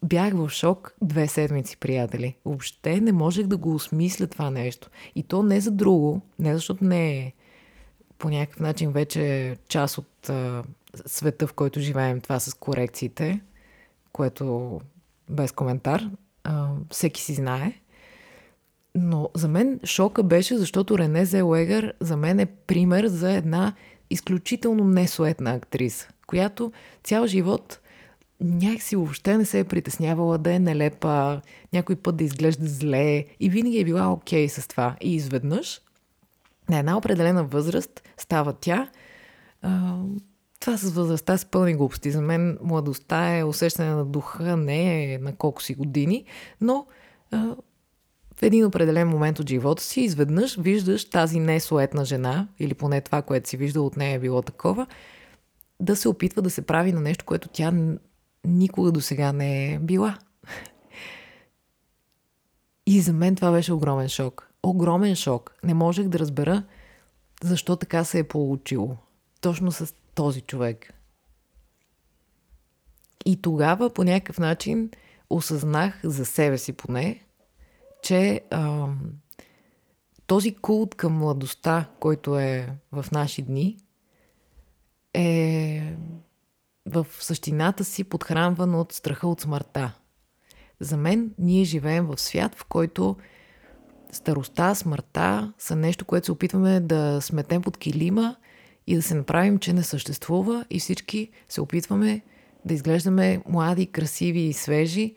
Бях 0.03 0.33
в 0.33 0.49
шок 0.49 0.95
две 1.01 1.27
седмици, 1.27 1.77
приятели. 1.77 2.35
Въобще 2.45 3.01
не 3.01 3.11
можех 3.11 3.47
да 3.47 3.57
го 3.57 3.73
осмисля 3.73 4.27
това 4.27 4.49
нещо. 4.49 4.89
И 5.15 5.23
то 5.23 5.43
не 5.43 5.61
за 5.61 5.71
друго, 5.71 6.21
не 6.39 6.53
защото 6.53 6.83
не 6.83 7.17
е 7.17 7.33
по 8.17 8.29
някакъв 8.29 8.59
начин 8.59 8.91
вече 8.91 9.55
част 9.69 9.97
от 9.97 10.29
а, 10.29 10.63
света, 11.05 11.47
в 11.47 11.53
който 11.53 11.79
живеем, 11.79 12.21
това 12.21 12.39
с 12.39 12.53
корекциите, 12.53 13.41
което 14.11 14.79
без 15.29 15.51
коментар, 15.51 16.09
а, 16.43 16.69
всеки 16.91 17.21
си 17.21 17.33
знае. 17.33 17.73
Но 18.95 19.29
за 19.35 19.47
мен 19.47 19.79
шока 19.83 20.23
беше, 20.23 20.57
защото 20.57 20.97
Рене 20.97 21.25
Зелегър 21.25 21.93
за 21.99 22.17
мен 22.17 22.39
е 22.39 22.45
пример 22.45 23.07
за 23.07 23.31
една 23.31 23.73
изключително 24.09 24.83
несуетна 24.83 25.51
актриса, 25.51 26.07
която 26.27 26.71
цял 27.03 27.27
живот 27.27 27.79
някакси 28.41 28.95
въобще 28.95 29.37
не 29.37 29.45
се 29.45 29.59
е 29.59 29.63
притеснявала 29.63 30.37
да 30.37 30.53
е 30.53 30.59
нелепа, 30.59 31.41
някой 31.73 31.95
път 31.95 32.17
да 32.17 32.23
изглежда 32.23 32.67
зле 32.67 33.25
и 33.39 33.49
винаги 33.49 33.79
е 33.79 33.85
била 33.85 34.11
окей 34.11 34.47
okay 34.47 34.59
с 34.59 34.67
това. 34.67 34.95
И 35.01 35.15
изведнъж 35.15 35.81
на 36.69 36.79
една 36.79 36.97
определена 36.97 37.43
възраст 37.43 38.03
става 38.17 38.53
тя. 38.53 38.89
А, 39.61 39.97
това 40.59 40.77
с 40.77 40.91
възрастта 40.91 41.37
с 41.37 41.45
пълни 41.45 41.75
глупости. 41.75 42.11
За 42.11 42.21
мен 42.21 42.57
младостта 42.63 43.37
е 43.37 43.43
усещане 43.43 43.89
на 43.89 44.05
духа, 44.05 44.57
не 44.57 45.13
е 45.13 45.17
на 45.17 45.35
колко 45.35 45.63
си 45.63 45.73
години, 45.73 46.25
но 46.61 46.87
а, 47.31 47.55
в 48.35 48.43
един 48.43 48.65
определен 48.65 49.07
момент 49.07 49.39
от 49.39 49.49
живота 49.49 49.83
си 49.83 50.01
изведнъж 50.01 50.57
виждаш 50.59 51.09
тази 51.09 51.39
несуетна 51.39 52.05
жена, 52.05 52.47
или 52.59 52.73
поне 52.73 53.01
това, 53.01 53.21
което 53.21 53.49
си 53.49 53.57
виждал 53.57 53.85
от 53.85 53.97
нея 53.97 54.15
е 54.15 54.19
било 54.19 54.41
такова, 54.41 54.87
да 55.79 55.95
се 55.95 56.09
опитва 56.09 56.41
да 56.41 56.49
се 56.49 56.61
прави 56.61 56.91
на 56.91 57.01
нещо, 57.01 57.25
което 57.25 57.49
тя 57.49 57.73
никога 58.45 58.91
до 58.91 59.01
сега 59.01 59.33
не 59.33 59.73
е 59.73 59.79
била. 59.79 60.17
И 62.85 63.01
за 63.01 63.13
мен 63.13 63.35
това 63.35 63.51
беше 63.51 63.73
огромен 63.73 64.09
шок 64.09 64.47
огромен 64.69 65.15
шок. 65.15 65.55
Не 65.63 65.73
можех 65.73 66.07
да 66.07 66.19
разбера 66.19 66.63
защо 67.43 67.75
така 67.75 68.03
се 68.03 68.19
е 68.19 68.23
получило. 68.23 68.97
Точно 69.41 69.71
с 69.71 69.93
този 70.17 70.41
човек. 70.41 70.93
И 73.25 73.41
тогава 73.41 73.93
по 73.93 74.03
някакъв 74.03 74.39
начин 74.39 74.89
осъзнах 75.29 75.99
за 76.03 76.25
себе 76.25 76.57
си 76.57 76.73
поне, 76.73 77.23
че 78.03 78.41
а, 78.51 78.87
този 80.27 80.55
култ 80.55 80.95
към 80.95 81.13
младостта, 81.13 81.89
който 81.99 82.39
е 82.39 82.69
в 82.91 83.05
наши 83.11 83.41
дни, 83.41 83.77
е 85.13 85.95
в 86.85 87.07
същината 87.19 87.83
си 87.83 88.03
подхранван 88.03 88.75
от 88.75 88.93
страха 88.93 89.27
от 89.27 89.41
смъртта. 89.41 89.93
За 90.79 90.97
мен 90.97 91.33
ние 91.39 91.63
живеем 91.63 92.05
в 92.05 92.19
свят, 92.19 92.55
в 92.55 92.65
който 92.65 93.17
старостта, 94.11 94.75
смъртта 94.75 95.53
са 95.57 95.75
нещо, 95.75 96.05
което 96.05 96.25
се 96.25 96.31
опитваме 96.31 96.79
да 96.79 97.21
сметем 97.21 97.61
под 97.61 97.77
килима 97.77 98.35
и 98.87 98.95
да 98.95 99.01
се 99.01 99.15
направим, 99.15 99.59
че 99.59 99.73
не 99.73 99.83
съществува 99.83 100.65
и 100.69 100.79
всички 100.79 101.29
се 101.49 101.61
опитваме 101.61 102.21
да 102.65 102.73
изглеждаме 102.73 103.41
млади, 103.49 103.85
красиви 103.85 104.39
и 104.39 104.53
свежи, 104.53 105.15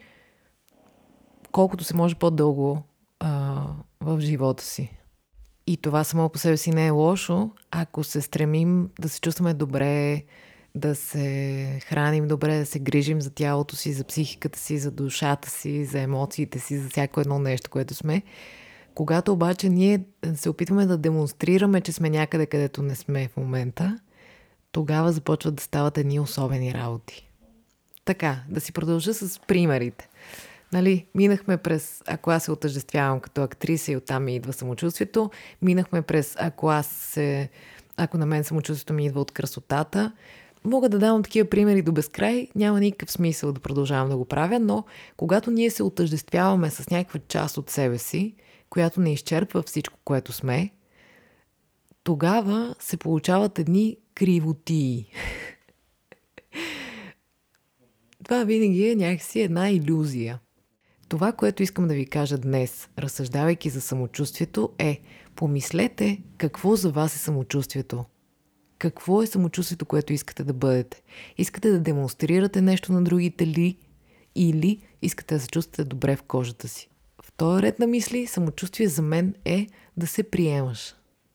колкото 1.52 1.84
се 1.84 1.96
може 1.96 2.14
по-дълго 2.14 2.82
а, 3.20 3.62
в 4.00 4.20
живота 4.20 4.64
си. 4.64 4.96
И 5.66 5.76
това 5.76 6.04
само 6.04 6.28
по 6.28 6.38
себе 6.38 6.56
си 6.56 6.70
не 6.70 6.86
е 6.86 6.90
лошо, 6.90 7.50
ако 7.70 8.04
се 8.04 8.20
стремим 8.20 8.90
да 9.00 9.08
се 9.08 9.20
чувстваме 9.20 9.54
добре, 9.54 10.22
да 10.74 10.94
се 10.94 11.80
храним 11.84 12.28
добре, 12.28 12.58
да 12.58 12.66
се 12.66 12.78
грижим 12.78 13.20
за 13.20 13.30
тялото 13.30 13.76
си, 13.76 13.92
за 13.92 14.04
психиката 14.04 14.58
си, 14.58 14.78
за 14.78 14.90
душата 14.90 15.50
си, 15.50 15.84
за 15.84 16.00
емоциите 16.00 16.58
си, 16.58 16.78
за 16.78 16.88
всяко 16.88 17.20
едно 17.20 17.38
нещо, 17.38 17.70
което 17.70 17.94
сме. 17.94 18.22
Когато 19.00 19.32
обаче 19.32 19.68
ние 19.68 20.04
се 20.34 20.48
опитваме 20.48 20.86
да 20.86 20.98
демонстрираме, 20.98 21.80
че 21.80 21.92
сме 21.92 22.10
някъде, 22.10 22.46
където 22.46 22.82
не 22.82 22.94
сме 22.94 23.28
в 23.28 23.36
момента, 23.36 23.98
тогава 24.72 25.12
започват 25.12 25.54
да 25.54 25.62
стават 25.62 25.98
едни 25.98 26.20
особени 26.20 26.74
работи. 26.74 27.30
Така, 28.04 28.40
да 28.48 28.60
си 28.60 28.72
продължа 28.72 29.14
с 29.14 29.40
примерите. 29.46 30.08
Нали, 30.72 31.06
минахме 31.14 31.56
през 31.56 32.02
ако 32.06 32.30
аз 32.30 32.44
се 32.44 32.52
отъждествявам 32.52 33.20
като 33.20 33.42
актриса 33.42 33.92
и 33.92 33.96
оттам 33.96 34.24
ми 34.24 34.36
идва 34.36 34.52
самочувствието, 34.52 35.30
минахме 35.62 36.02
през 36.02 36.36
ако 36.38 36.68
аз 36.68 36.86
се, 36.86 37.48
ако 37.96 38.18
на 38.18 38.26
мен 38.26 38.44
самочувствието 38.44 38.92
ми 38.92 39.06
идва 39.06 39.20
от 39.20 39.30
красотата. 39.30 40.12
Мога 40.64 40.88
да 40.88 40.98
давам 40.98 41.22
такива 41.22 41.48
примери 41.48 41.82
до 41.82 41.92
безкрай, 41.92 42.48
няма 42.54 42.80
никакъв 42.80 43.12
смисъл 43.12 43.52
да 43.52 43.60
продължавам 43.60 44.08
да 44.08 44.16
го 44.16 44.24
правя, 44.24 44.58
но 44.58 44.84
когато 45.16 45.50
ние 45.50 45.70
се 45.70 45.82
отъждествяваме 45.82 46.70
с 46.70 46.90
някаква 46.90 47.20
част 47.28 47.58
от 47.58 47.70
себе 47.70 47.98
си, 47.98 48.34
която 48.70 49.00
не 49.00 49.12
изчерпва 49.12 49.62
всичко, 49.62 49.98
което 50.04 50.32
сме, 50.32 50.70
тогава 52.04 52.74
се 52.78 52.96
получават 52.96 53.58
едни 53.58 53.96
кривотии. 54.14 55.06
Това 58.24 58.44
винаги 58.44 58.88
е 58.88 58.96
някакси 58.96 59.40
една 59.40 59.70
иллюзия. 59.70 60.40
Това, 61.08 61.32
което 61.32 61.62
искам 61.62 61.88
да 61.88 61.94
ви 61.94 62.06
кажа 62.06 62.38
днес, 62.38 62.88
разсъждавайки 62.98 63.70
за 63.70 63.80
самочувствието, 63.80 64.72
е 64.78 65.00
помислете 65.36 66.22
какво 66.36 66.76
за 66.76 66.90
вас 66.90 67.14
е 67.14 67.18
самочувствието. 67.18 68.04
Какво 68.78 69.22
е 69.22 69.26
самочувствието, 69.26 69.86
което 69.86 70.12
искате 70.12 70.44
да 70.44 70.52
бъдете? 70.52 71.02
Искате 71.38 71.70
да 71.70 71.80
демонстрирате 71.80 72.60
нещо 72.60 72.92
на 72.92 73.02
другите 73.02 73.46
ли? 73.46 73.76
Или 74.34 74.82
искате 75.02 75.34
да 75.34 75.40
се 75.40 75.48
чувствате 75.48 75.84
добре 75.84 76.16
в 76.16 76.22
кожата 76.22 76.68
си? 76.68 76.89
Този 77.40 77.62
ред 77.62 77.78
на 77.78 77.86
мисли, 77.86 78.26
самочувствие 78.26 78.88
за 78.88 79.02
мен 79.02 79.34
е 79.44 79.66
да 79.96 80.06
се 80.06 80.22
приемаш. 80.22 80.94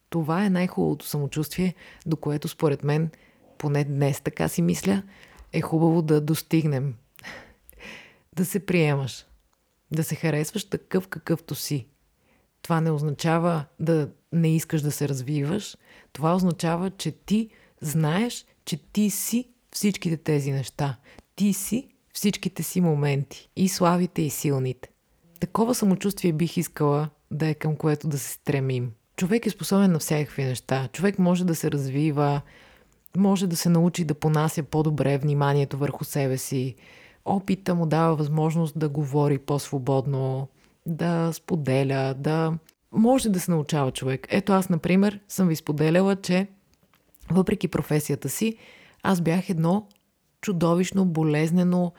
Това 0.10 0.46
е 0.46 0.50
най-хубавото 0.50 1.06
самочувствие, 1.06 1.76
до 2.06 2.18
което 2.18 2.48
според 2.48 2.84
мен, 2.84 3.10
поне 3.58 3.84
днес 3.84 4.22
така 4.22 4.48
си 4.48 4.62
мисля, 4.62 5.04
е 5.54 5.62
хубаво 5.62 6.02
да 6.02 6.22
достигнем. 6.22 6.96
да 8.36 8.46
се 8.46 8.66
приемаш. 8.66 9.26
Да 9.92 10.04
се 10.04 10.16
харесваш 10.16 10.70
такъв 10.70 11.08
какъвто 11.08 11.56
си. 11.56 11.88
Това 12.62 12.82
не 12.82 12.92
означава 12.92 13.66
да 13.80 14.10
не 14.32 14.56
искаш 14.56 14.82
да 14.82 14.92
се 14.92 15.10
развиваш. 15.10 15.78
Това 16.14 16.36
означава, 16.36 16.92
че 16.92 17.12
ти 17.12 17.50
знаеш, 17.82 18.46
че 18.66 18.78
ти 18.78 19.10
си 19.10 19.50
всичките 19.72 20.18
тези 20.18 20.52
неща. 20.52 20.98
Ти 21.36 21.54
си 21.54 21.88
всичките 22.14 22.64
си 22.64 22.82
моменти. 22.82 23.50
И 23.56 23.70
славите, 23.70 24.22
и 24.22 24.30
силните. 24.30 24.90
Такова 25.46 25.76
самочувствие 25.76 26.34
бих 26.34 26.58
искала 26.58 27.10
да 27.32 27.48
е 27.48 27.54
към 27.54 27.76
което 27.76 28.08
да 28.08 28.18
се 28.18 28.32
стремим. 28.32 28.92
Човек 29.16 29.46
е 29.46 29.50
способен 29.50 29.92
на 29.92 30.00
всякакви 30.00 30.44
неща. 30.44 30.90
Човек 30.94 31.20
може 31.20 31.46
да 31.46 31.56
се 31.56 31.72
развива, 31.72 32.42
може 33.18 33.48
да 33.48 33.56
се 33.56 33.70
научи 33.70 34.06
да 34.06 34.14
понася 34.14 34.64
по-добре 34.64 35.18
вниманието 35.18 35.78
върху 35.78 36.04
себе 36.04 36.38
си. 36.38 36.76
Опита 37.26 37.76
му 37.76 37.86
дава 37.86 38.16
възможност 38.16 38.80
да 38.80 38.90
говори 38.90 39.38
по-свободно, 39.38 40.48
да 40.86 41.34
споделя, 41.34 42.16
да... 42.18 42.54
Може 42.92 43.30
да 43.30 43.40
се 43.40 43.52
научава 43.52 43.92
човек. 43.92 44.28
Ето 44.30 44.54
аз, 44.54 44.70
например, 44.70 45.20
съм 45.28 45.48
ви 45.48 45.56
споделяла, 45.56 46.16
че 46.16 46.48
въпреки 47.32 47.68
професията 47.68 48.30
си, 48.30 48.58
аз 49.04 49.22
бях 49.22 49.50
едно 49.50 49.88
чудовищно, 50.42 51.06
болезнено, 51.06 51.92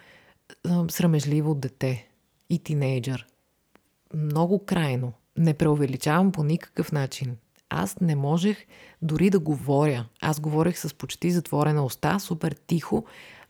срамежливо 0.88 1.55
дете. 1.55 2.09
и 2.50 2.59
тинейджър. 2.59 3.26
Много 4.14 4.64
крайно. 4.64 5.12
Не 5.38 5.54
преувеличавам 5.54 6.32
по 6.32 6.44
никакъв 6.44 6.92
начин. 6.92 7.36
Аз 7.70 8.00
не 8.00 8.16
можех 8.16 8.66
дори 9.02 9.30
да 9.30 9.38
говоря. 9.38 10.06
Аз 10.20 10.40
говорех 10.40 10.78
с 10.78 10.94
почти 10.94 11.30
затворена 11.30 11.84
уста, 11.84 12.18
супер 12.20 12.56
тихо. 12.66 13.04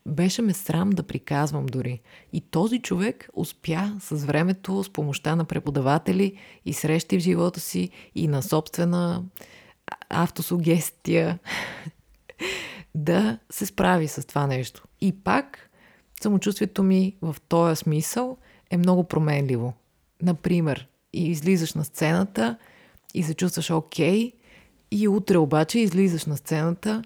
Беше 0.07 0.43
ме 0.43 0.53
срам 0.53 0.91
да 0.91 1.03
приказвам 1.03 1.67
дори. 1.67 2.01
И 2.33 2.41
този 2.41 2.79
човек 2.83 3.29
успя 3.35 3.97
с 4.01 4.25
времето, 4.25 4.85
с 4.85 4.93
помощта 4.93 5.37
на 5.37 5.45
преподаватели 5.45 6.39
и 6.65 6.73
срещи 6.73 7.19
в 7.19 7.23
живота 7.23 7.61
си 7.61 7.91
и 8.15 8.29
на 8.29 8.43
собствена 8.43 9.25
автосугестия 10.09 11.39
да 12.95 13.39
се 13.51 13.67
справи 13.67 14.09
с 14.09 14.27
това 14.27 14.47
нещо. 14.47 14.85
И 15.01 15.13
пак 15.25 15.71
самочувствието 16.23 16.83
ми 16.83 17.17
в 17.23 17.37
този 17.49 17.77
смисъл 17.77 18.37
е 18.71 18.77
много 18.77 19.05
променливо. 19.05 19.75
Например, 20.23 20.89
излизаш 21.13 21.75
на 21.75 21.85
сцената 21.85 22.59
и 23.15 23.23
се 23.23 23.35
чувстваш 23.35 23.71
окей, 23.71 24.33
и 24.91 25.09
утре 25.09 25.39
обаче 25.39 25.79
излизаш 25.79 26.27
на 26.27 26.37
сцената 26.37 27.03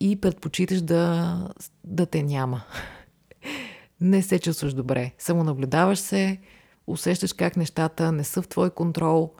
и 0.00 0.20
предпочиташ 0.20 0.80
да, 0.80 1.48
да 1.84 2.06
те 2.06 2.22
няма. 2.22 2.62
Не 4.00 4.22
се 4.22 4.38
чувстваш 4.38 4.74
добре. 4.74 5.12
Само 5.18 5.44
наблюдаваш 5.44 5.98
се, 5.98 6.40
усещаш 6.86 7.32
как 7.32 7.56
нещата 7.56 8.12
не 8.12 8.24
са 8.24 8.42
в 8.42 8.48
твой 8.48 8.70
контрол. 8.70 9.32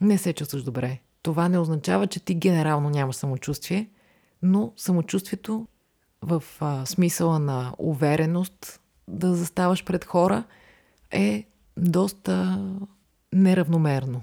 Не 0.00 0.18
се 0.18 0.32
чувстваш 0.32 0.62
добре. 0.62 0.98
Това 1.22 1.48
не 1.48 1.58
означава, 1.58 2.06
че 2.06 2.20
ти 2.20 2.34
генерално 2.34 2.90
нямаш 2.90 3.16
самочувствие, 3.16 3.90
но 4.42 4.72
самочувствието 4.76 5.66
в 6.22 6.44
а, 6.60 6.86
смисъла 6.86 7.38
на 7.38 7.74
увереност 7.78 8.80
да 9.08 9.34
заставаш 9.34 9.84
пред 9.84 10.04
хора 10.04 10.44
е 11.10 11.46
доста 11.76 12.64
неравномерно. 13.32 14.22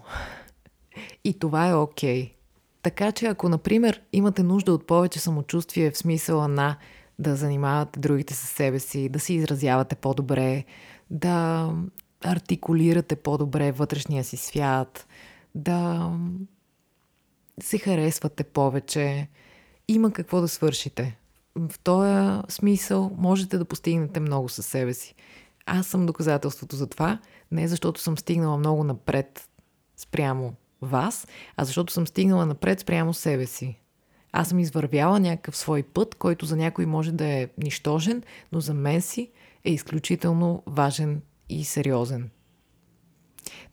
И 1.24 1.40
това 1.40 1.68
е 1.68 1.76
окей. 1.76 2.26
Okay. 2.26 2.34
Така 2.82 3.12
че 3.12 3.26
ако, 3.26 3.50
например, 3.50 4.02
имате 4.14 4.44
нужда 4.44 4.74
от 4.74 4.88
повече 4.88 5.20
самочувствие 5.20 5.92
в 5.92 5.98
смисъла 5.98 6.48
на 6.48 6.78
да 7.20 7.36
занимавате 7.36 8.00
другите 8.00 8.34
със 8.34 8.50
себе 8.50 8.80
си, 8.80 9.10
да 9.10 9.20
си 9.20 9.34
изразявате 9.34 9.96
по-добре, 9.96 10.64
да 11.10 11.70
артикулирате 12.24 13.16
по-добре 13.16 13.72
вътрешния 13.72 14.24
си 14.24 14.38
свят, 14.38 15.08
да 15.56 16.12
се 17.62 17.78
харесвате 17.78 18.44
повече, 18.44 19.28
има 19.88 20.12
какво 20.12 20.42
да 20.42 20.48
свършите. 20.48 21.18
В 21.56 21.80
този 21.80 22.42
смисъл 22.50 23.12
можете 23.18 23.58
да 23.58 23.66
постигнете 23.66 24.20
много 24.20 24.50
със 24.50 24.66
себе 24.66 24.94
си. 24.94 25.16
Аз 25.70 25.88
съм 25.88 26.06
доказателството 26.06 26.76
за 26.76 26.88
това, 26.88 27.20
не 27.52 27.68
защото 27.68 28.02
съм 28.02 28.18
стигнала 28.18 28.58
много 28.58 28.84
напред 28.84 29.50
спрямо 29.98 30.54
вас, 30.82 31.28
а 31.58 31.66
защото 31.66 31.94
съм 31.94 32.08
стигнала 32.08 32.46
напред 32.46 32.80
спрямо 32.80 33.14
себе 33.14 33.46
си. 33.46 33.80
Аз 34.32 34.50
съм 34.50 34.60
извървяла 34.60 35.20
някакъв 35.20 35.58
свой 35.58 35.84
път, 35.84 36.16
който 36.16 36.46
за 36.46 36.56
някой 36.56 36.86
може 36.86 37.12
да 37.12 37.26
е 37.26 37.48
нищожен, 37.64 38.24
но 38.52 38.60
за 38.60 38.74
мен 38.74 39.02
си 39.02 39.32
е 39.64 39.72
изключително 39.72 40.64
важен 40.68 41.22
и 41.50 41.64
сериозен. 41.64 42.30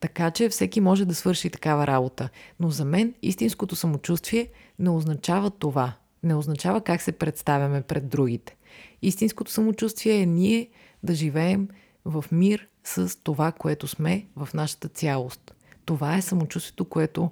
Така 0.01 0.31
че 0.31 0.49
всеки 0.49 0.81
може 0.81 1.05
да 1.05 1.15
свърши 1.15 1.51
такава 1.51 1.87
работа. 1.87 2.29
Но 2.61 2.71
за 2.71 2.85
мен 2.85 3.15
истинското 3.23 3.77
самочувствие 3.77 4.49
не 4.79 4.91
означава 4.91 5.51
това. 5.51 5.93
Не 6.23 6.35
означава 6.35 6.81
как 6.81 7.03
се 7.03 7.13
представяме 7.13 7.83
пред 7.83 8.09
другите. 8.09 8.57
Истинското 9.03 9.51
самочувствие 9.51 10.21
е 10.21 10.27
ние 10.27 10.69
да 11.03 11.15
живеем 11.15 11.69
в 12.05 12.25
мир 12.33 12.69
с 12.85 13.23
това, 13.23 13.53
което 13.53 13.89
сме 13.89 14.27
в 14.37 14.49
нашата 14.55 14.89
цялост. 14.89 15.55
Това 15.85 16.17
е 16.17 16.23
самочувствието, 16.23 16.85
което 16.85 17.31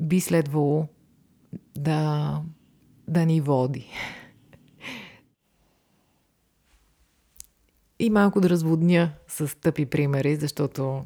би 0.00 0.20
следвало 0.20 0.88
да, 1.76 2.40
да 3.08 3.26
ни 3.26 3.40
води. 3.40 3.90
И 7.98 8.10
малко 8.10 8.40
да 8.40 8.50
разводня 8.50 9.12
с 9.28 9.60
тъпи 9.60 9.86
примери, 9.86 10.36
защото 10.36 11.04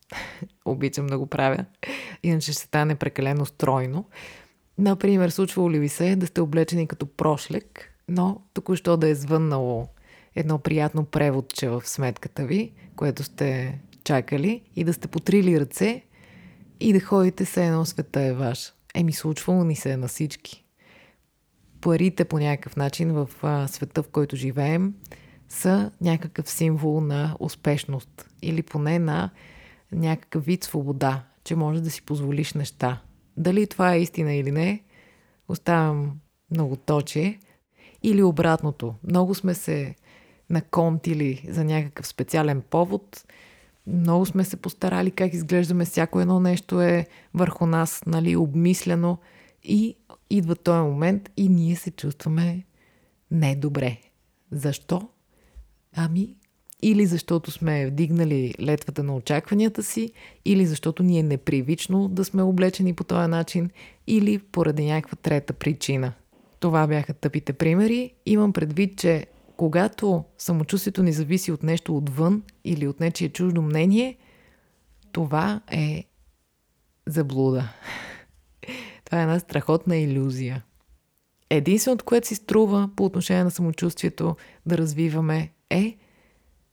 обичам 0.64 1.06
да 1.06 1.18
го 1.18 1.26
правя. 1.26 1.64
Иначе 2.22 2.52
ще 2.52 2.62
стане 2.62 2.94
прекалено 2.94 3.46
стройно. 3.46 4.04
Например, 4.78 5.28
случвало 5.28 5.70
ли 5.70 5.78
ви 5.78 5.88
се 5.88 6.16
да 6.16 6.26
сте 6.26 6.40
облечени 6.40 6.86
като 6.86 7.06
прошлек, 7.06 7.94
но 8.08 8.40
току-що 8.54 8.96
да 8.96 9.08
е 9.08 9.14
звъннало 9.14 9.88
едно 10.34 10.58
приятно 10.58 11.04
преводче 11.04 11.68
в 11.68 11.82
сметката 11.84 12.46
ви, 12.46 12.72
което 12.96 13.22
сте 13.22 13.80
чакали 14.04 14.62
и 14.76 14.84
да 14.84 14.92
сте 14.92 15.08
потрили 15.08 15.60
ръце 15.60 16.02
и 16.80 16.92
да 16.92 17.00
ходите 17.00 17.44
се 17.44 17.66
едно 17.66 17.84
света 17.84 18.20
е 18.20 18.32
ваш. 18.32 18.72
Еми, 18.94 19.12
случвало 19.12 19.64
ни 19.64 19.76
се 19.76 19.96
на 19.96 20.08
всички. 20.08 20.64
Парите 21.80 22.24
по 22.24 22.38
някакъв 22.38 22.76
начин 22.76 23.12
в 23.12 23.30
а, 23.42 23.68
света, 23.68 24.02
в 24.02 24.08
който 24.08 24.36
живеем, 24.36 24.94
са 25.48 25.90
някакъв 26.00 26.50
символ 26.50 27.00
на 27.00 27.36
успешност 27.40 28.30
или 28.42 28.62
поне 28.62 28.98
на 28.98 29.30
някакъв 29.92 30.44
вид 30.44 30.64
свобода, 30.64 31.24
че 31.44 31.56
можеш 31.56 31.82
да 31.82 31.90
си 31.90 32.02
позволиш 32.02 32.52
неща. 32.52 33.02
Дали 33.36 33.66
това 33.66 33.94
е 33.94 34.00
истина 34.00 34.34
или 34.34 34.50
не, 34.50 34.82
оставям 35.48 36.20
много 36.50 36.76
точе. 36.76 37.38
Или 38.02 38.22
обратното. 38.22 38.94
Много 39.04 39.34
сме 39.34 39.54
се 39.54 39.94
наконтили 40.50 41.46
за 41.48 41.64
някакъв 41.64 42.06
специален 42.06 42.62
повод. 42.70 43.24
Много 43.86 44.26
сме 44.26 44.44
се 44.44 44.56
постарали 44.56 45.10
как 45.10 45.34
изглеждаме. 45.34 45.84
Всяко 45.84 46.20
едно 46.20 46.40
нещо 46.40 46.80
е 46.80 47.06
върху 47.34 47.66
нас, 47.66 48.02
нали, 48.06 48.36
обмислено. 48.36 49.18
И 49.64 49.96
идва 50.30 50.56
този 50.56 50.82
момент 50.82 51.30
и 51.36 51.48
ние 51.48 51.76
се 51.76 51.90
чувстваме 51.90 52.64
недобре. 53.30 53.98
Защо? 54.50 55.08
Ами, 55.96 56.36
или 56.82 57.06
защото 57.06 57.50
сме 57.50 57.86
вдигнали 57.86 58.54
летвата 58.60 59.02
на 59.02 59.16
очакванията 59.16 59.82
си, 59.82 60.12
или 60.44 60.66
защото 60.66 61.02
ни 61.02 61.18
е 61.18 61.22
непривично 61.22 62.08
да 62.08 62.24
сме 62.24 62.42
облечени 62.42 62.94
по 62.94 63.04
този 63.04 63.28
начин, 63.28 63.70
или 64.06 64.38
поради 64.38 64.84
някаква 64.84 65.16
трета 65.16 65.52
причина. 65.52 66.12
Това 66.60 66.86
бяха 66.86 67.14
тъпите 67.14 67.52
примери. 67.52 68.12
Имам 68.26 68.52
предвид, 68.52 68.98
че 68.98 69.26
когато 69.58 70.24
самочувствието 70.38 71.02
ни 71.02 71.12
зависи 71.12 71.52
от 71.52 71.62
нещо 71.62 71.96
отвън 71.96 72.42
или 72.64 72.88
от 72.88 73.00
нечие 73.00 73.28
чуждо 73.28 73.62
мнение, 73.62 74.16
това 75.12 75.60
е 75.70 76.04
заблуда. 77.06 77.68
Това 79.04 79.18
е 79.18 79.22
една 79.22 79.40
страхотна 79.40 79.96
иллюзия. 79.96 80.64
Единственото, 81.50 82.04
което 82.04 82.26
си 82.26 82.34
струва 82.34 82.90
по 82.96 83.04
отношение 83.04 83.44
на 83.44 83.50
самочувствието 83.50 84.36
да 84.66 84.78
развиваме 84.78 85.52
е 85.70 85.96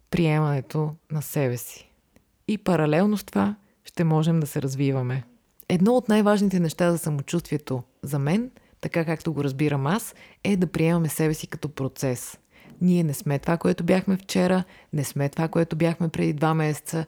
приемането 0.10 0.96
на 1.12 1.22
себе 1.22 1.58
си. 1.58 1.92
И 2.48 2.58
паралелно 2.58 3.18
с 3.18 3.24
това 3.24 3.56
ще 3.86 4.04
можем 4.04 4.40
да 4.40 4.48
се 4.48 4.62
развиваме. 4.62 5.24
Едно 5.70 5.94
от 5.94 6.10
най-важните 6.10 6.60
неща 6.60 6.92
за 6.92 6.98
самочувствието 6.98 7.84
за 8.04 8.20
мен, 8.20 8.52
така 8.82 9.06
както 9.06 9.34
го 9.34 9.44
разбирам 9.44 9.88
аз, 9.88 10.16
е 10.44 10.58
да 10.58 10.68
приемаме 10.68 11.10
себе 11.10 11.34
си 11.34 11.48
като 11.48 11.70
процес. 11.70 12.38
Ние 12.82 13.04
не 13.04 13.14
сме 13.14 13.40
това, 13.40 13.58
което 13.58 13.84
бяхме 13.84 14.18
вчера, 14.18 14.64
не 14.94 15.04
сме 15.04 15.30
това, 15.30 15.48
което 15.48 15.76
бяхме 15.76 16.10
преди 16.10 16.34
два 16.34 16.54
месеца, 16.54 17.06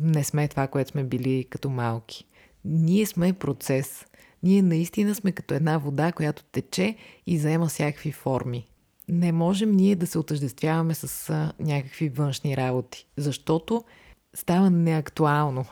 не 0.00 0.24
сме 0.24 0.48
това, 0.48 0.66
което 0.66 0.90
сме 0.90 1.04
били 1.04 1.46
като 1.50 1.70
малки. 1.70 2.24
Ние 2.64 3.06
сме 3.06 3.32
процес. 3.32 4.06
Ние 4.42 4.62
наистина 4.62 5.14
сме 5.14 5.32
като 5.32 5.54
една 5.54 5.78
вода, 5.78 6.12
която 6.12 6.44
тече 6.44 6.96
и 7.26 7.38
заема 7.38 7.66
всякакви 7.66 8.12
форми 8.12 8.66
не 9.08 9.32
можем 9.32 9.72
ние 9.72 9.96
да 9.96 10.06
се 10.06 10.18
отъждествяваме 10.18 10.94
с 10.94 11.32
някакви 11.60 12.08
външни 12.08 12.56
работи, 12.56 13.06
защото 13.16 13.84
става 14.34 14.70
неактуално. 14.70 15.64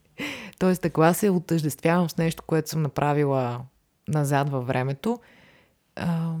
Тоест, 0.58 0.84
ако 0.84 1.02
аз 1.02 1.18
се 1.18 1.30
отъждествявам 1.30 2.10
с 2.10 2.16
нещо, 2.16 2.42
което 2.46 2.70
съм 2.70 2.82
направила 2.82 3.60
назад 4.08 4.48
във 4.48 4.66
времето, 4.66 5.18
а, 5.96 6.34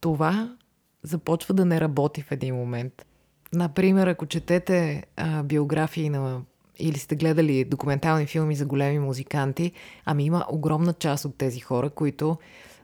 това 0.00 0.56
започва 1.04 1.54
да 1.54 1.64
не 1.64 1.80
работи 1.80 2.22
в 2.22 2.32
един 2.32 2.54
момент. 2.54 3.06
Например, 3.52 4.06
ако 4.06 4.26
четете 4.26 5.04
а, 5.16 5.42
биографии 5.42 6.08
на 6.08 6.40
или 6.78 6.98
сте 6.98 7.16
гледали 7.16 7.64
документални 7.64 8.26
филми 8.26 8.56
за 8.56 8.66
големи 8.66 8.98
музиканти, 8.98 9.72
ами 10.04 10.24
има 10.24 10.46
огромна 10.48 10.92
част 10.92 11.24
от 11.24 11.38
тези 11.38 11.60
хора, 11.60 11.90
които 11.90 12.36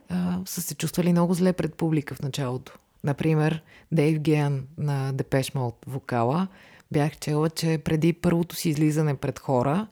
а, 0.09 0.39
са 0.45 0.61
се 0.61 0.75
чувствали 0.75 1.11
много 1.11 1.33
зле 1.33 1.53
пред 1.53 1.75
публика 1.75 2.15
в 2.15 2.21
началото. 2.21 2.77
Например, 3.03 3.63
Дейв 3.91 4.19
Геан 4.19 4.67
на 4.77 5.13
Депеш 5.13 5.53
Мод 5.53 5.85
вокала, 5.87 6.47
бях 6.91 7.17
чела, 7.17 7.49
че 7.49 7.77
преди 7.77 8.13
първото 8.13 8.55
си 8.55 8.69
излизане 8.69 9.15
пред 9.15 9.39
хора 9.39 9.87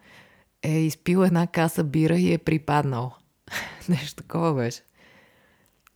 е 0.64 0.80
изпил 0.80 1.20
една 1.20 1.48
каса 1.48 1.84
бира 1.84 2.18
и 2.18 2.34
е 2.34 2.38
припаднал. 2.38 3.16
Нещо 3.90 4.16
такова 4.16 4.54
беше. 4.54 4.82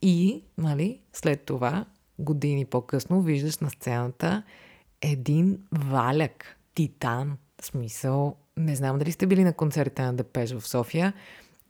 И, 0.02 0.44
нали, 0.58 1.00
след 1.14 1.42
това, 1.42 1.86
години 2.20 2.66
по-късно, 2.66 3.22
виждаш 3.22 3.60
на 3.60 3.70
сцената 3.70 4.44
един 5.02 5.60
валяк, 5.72 6.58
титан. 6.76 7.38
Смисъл, 7.62 8.36
не 8.58 8.76
знам 8.76 9.00
дали 9.00 9.12
сте 9.12 9.28
били 9.28 9.44
на 9.44 9.54
концерта 9.54 10.04
на 10.04 10.14
Депеш 10.14 10.52
в 10.52 10.68
София. 10.68 11.14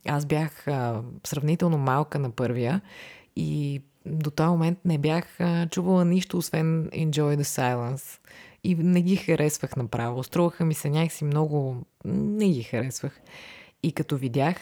Аз 0.08 0.26
бях 0.26 0.68
а, 0.68 1.02
сравнително 1.26 1.78
малка 1.78 2.18
на 2.18 2.30
първия 2.30 2.80
и 3.36 3.82
до 4.06 4.30
този 4.30 4.48
момент 4.48 4.78
не 4.84 4.98
бях 4.98 5.40
а, 5.40 5.68
чувала 5.68 6.04
нищо, 6.04 6.38
освен 6.38 6.90
Enjoy 6.90 7.36
the 7.36 7.42
Silence. 7.42 8.18
И 8.64 8.74
не 8.74 9.02
ги 9.02 9.16
харесвах 9.16 9.76
направо. 9.76 10.24
Струваха 10.24 10.64
ми 10.64 10.74
се 10.74 10.90
някакси 10.90 11.24
много... 11.24 11.76
Не 12.04 12.48
ги 12.48 12.62
харесвах. 12.62 13.20
И 13.82 13.92
като 13.92 14.16
видях 14.16 14.56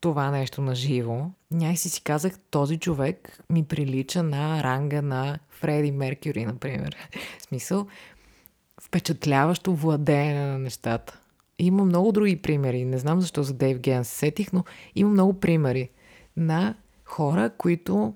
това 0.00 0.30
нещо 0.30 0.62
на 0.62 0.74
живо, 0.74 1.30
някакси 1.50 1.88
си 1.88 2.02
казах, 2.02 2.38
този 2.50 2.78
човек 2.78 3.40
ми 3.50 3.64
прилича 3.64 4.22
на 4.22 4.62
ранга 4.62 5.02
на 5.02 5.38
Фреди 5.50 5.90
Меркюри, 5.90 6.44
например. 6.44 6.96
В 7.38 7.42
смисъл, 7.42 7.86
впечатляващо 8.82 9.74
владеене 9.74 10.46
на 10.46 10.58
нещата. 10.58 11.20
Има 11.58 11.84
много 11.84 12.12
други 12.12 12.36
примери. 12.36 12.84
Не 12.84 12.98
знам 12.98 13.20
защо 13.20 13.42
за 13.42 13.54
Дейв 13.54 13.78
Ген 13.78 14.04
се 14.04 14.16
сетих, 14.16 14.52
но 14.52 14.64
има 14.94 15.10
много 15.10 15.40
примери 15.40 15.90
на 16.36 16.74
хора, 17.04 17.50
които 17.58 18.14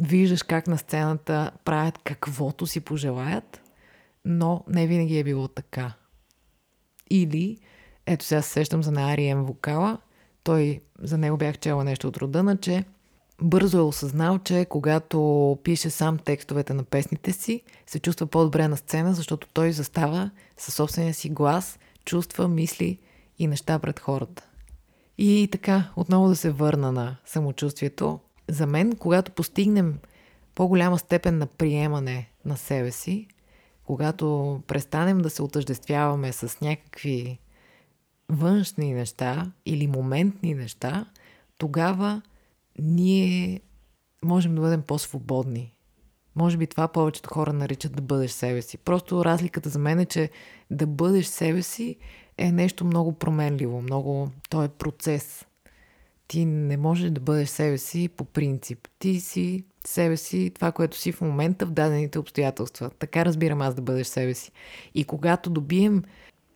виждаш 0.00 0.42
как 0.42 0.66
на 0.66 0.78
сцената 0.78 1.50
правят 1.64 1.98
каквото 2.04 2.66
си 2.66 2.80
пожелаят, 2.80 3.62
но 4.24 4.64
не 4.68 4.86
винаги 4.86 5.18
е 5.18 5.24
било 5.24 5.48
така. 5.48 5.92
Или, 7.10 7.58
ето 8.06 8.24
сега 8.24 8.42
се 8.42 8.50
сещам 8.50 8.82
за 8.82 8.92
на 8.92 9.12
Арием 9.12 9.44
вокала, 9.44 9.98
той, 10.44 10.80
за 10.98 11.18
него 11.18 11.36
бях 11.36 11.58
чела 11.58 11.84
нещо 11.84 12.08
от 12.08 12.16
рода 12.16 12.42
на, 12.42 12.56
че 12.56 12.84
бързо 13.42 13.78
е 13.78 13.82
осъзнал, 13.82 14.38
че 14.38 14.64
когато 14.64 15.58
пише 15.62 15.90
сам 15.90 16.18
текстовете 16.18 16.74
на 16.74 16.84
песните 16.84 17.32
си, 17.32 17.62
се 17.86 17.98
чувства 17.98 18.26
по-добре 18.26 18.68
на 18.68 18.76
сцена, 18.76 19.14
защото 19.14 19.48
той 19.52 19.72
застава 19.72 20.30
със 20.56 20.74
собствения 20.74 21.14
си 21.14 21.28
глас, 21.28 21.78
чувства, 22.04 22.48
мисли 22.48 22.98
и 23.38 23.46
неща 23.46 23.78
пред 23.78 24.00
хората. 24.00 24.44
И 25.18 25.48
така, 25.52 25.90
отново 25.96 26.28
да 26.28 26.36
се 26.36 26.50
върна 26.50 26.92
на 26.92 27.16
самочувствието. 27.24 28.20
За 28.48 28.66
мен, 28.66 28.96
когато 28.96 29.32
постигнем 29.32 29.98
по-голяма 30.54 30.98
степен 30.98 31.38
на 31.38 31.46
приемане 31.46 32.30
на 32.44 32.56
себе 32.56 32.90
си, 32.90 33.26
когато 33.86 34.60
престанем 34.66 35.18
да 35.18 35.30
се 35.30 35.42
отъждествяваме 35.42 36.32
с 36.32 36.60
някакви 36.60 37.38
външни 38.32 38.94
неща 38.94 39.52
или 39.66 39.86
моментни 39.86 40.54
неща, 40.54 41.06
тогава 41.58 42.22
ние 42.78 43.60
можем 44.24 44.54
да 44.54 44.60
бъдем 44.60 44.82
по-свободни. 44.82 45.74
Може 46.36 46.56
би 46.56 46.66
това 46.66 46.88
повечето 46.88 47.30
хора 47.34 47.52
наричат 47.52 47.96
да 47.96 48.02
бъдеш 48.02 48.30
себе 48.30 48.62
си. 48.62 48.78
Просто 48.78 49.24
разликата 49.24 49.68
за 49.68 49.78
мен 49.78 49.98
е, 49.98 50.06
че 50.06 50.30
да 50.70 50.86
бъдеш 50.86 51.26
себе 51.26 51.62
си 51.62 51.96
е 52.38 52.52
нещо 52.52 52.84
много 52.84 53.12
променливо, 53.12 53.82
много... 53.82 54.30
То 54.50 54.62
е 54.62 54.68
процес. 54.68 55.46
Ти 56.28 56.44
не 56.44 56.76
можеш 56.76 57.10
да 57.10 57.20
бъдеш 57.20 57.48
себе 57.48 57.78
си 57.78 58.08
по 58.08 58.24
принцип. 58.24 58.88
Ти 58.98 59.20
си 59.20 59.64
себе 59.86 60.16
си, 60.16 60.50
това, 60.54 60.72
което 60.72 60.96
си 60.96 61.12
в 61.12 61.20
момента 61.20 61.66
в 61.66 61.70
дадените 61.70 62.18
обстоятелства. 62.18 62.90
Така 62.98 63.24
разбирам 63.24 63.62
аз 63.62 63.74
да 63.74 63.82
бъдеш 63.82 64.06
себе 64.06 64.34
си. 64.34 64.52
И 64.94 65.04
когато 65.04 65.50
добием 65.50 66.02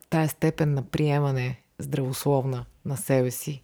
тая 0.09 0.29
степен 0.29 0.73
на 0.73 0.83
приемане 0.83 1.61
здравословна 1.79 2.65
на 2.85 2.97
себе 2.97 3.31
си, 3.31 3.63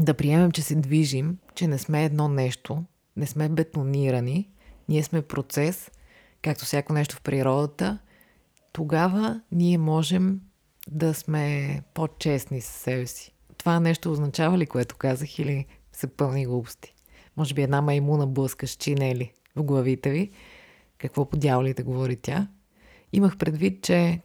да 0.00 0.14
приемем, 0.14 0.50
че 0.50 0.62
се 0.62 0.74
движим, 0.74 1.38
че 1.54 1.66
не 1.66 1.78
сме 1.78 2.04
едно 2.04 2.28
нещо, 2.28 2.84
не 3.16 3.26
сме 3.26 3.48
бетонирани, 3.48 4.50
ние 4.88 5.02
сме 5.02 5.22
процес, 5.22 5.90
както 6.42 6.64
всяко 6.64 6.92
нещо 6.92 7.16
в 7.16 7.22
природата, 7.22 7.98
тогава 8.72 9.40
ние 9.52 9.78
можем 9.78 10.40
да 10.88 11.14
сме 11.14 11.82
по-честни 11.94 12.60
с 12.60 12.66
себе 12.66 13.06
си. 13.06 13.34
Това 13.58 13.80
нещо 13.80 14.12
означава 14.12 14.58
ли, 14.58 14.66
което 14.66 14.96
казах, 14.96 15.38
или 15.38 15.66
са 15.92 16.08
пълни 16.08 16.46
глупости? 16.46 16.94
Може 17.36 17.54
би 17.54 17.62
една 17.62 17.80
маймуна 17.80 18.26
блъска 18.26 18.66
с 18.66 18.76
чинели 18.76 19.32
в 19.56 19.62
главите 19.62 20.10
ви. 20.10 20.30
Какво 20.98 21.24
по 21.30 21.36
дяволите 21.36 21.82
говори 21.82 22.16
тя? 22.16 22.48
Имах 23.12 23.36
предвид, 23.36 23.82
че 23.82 24.20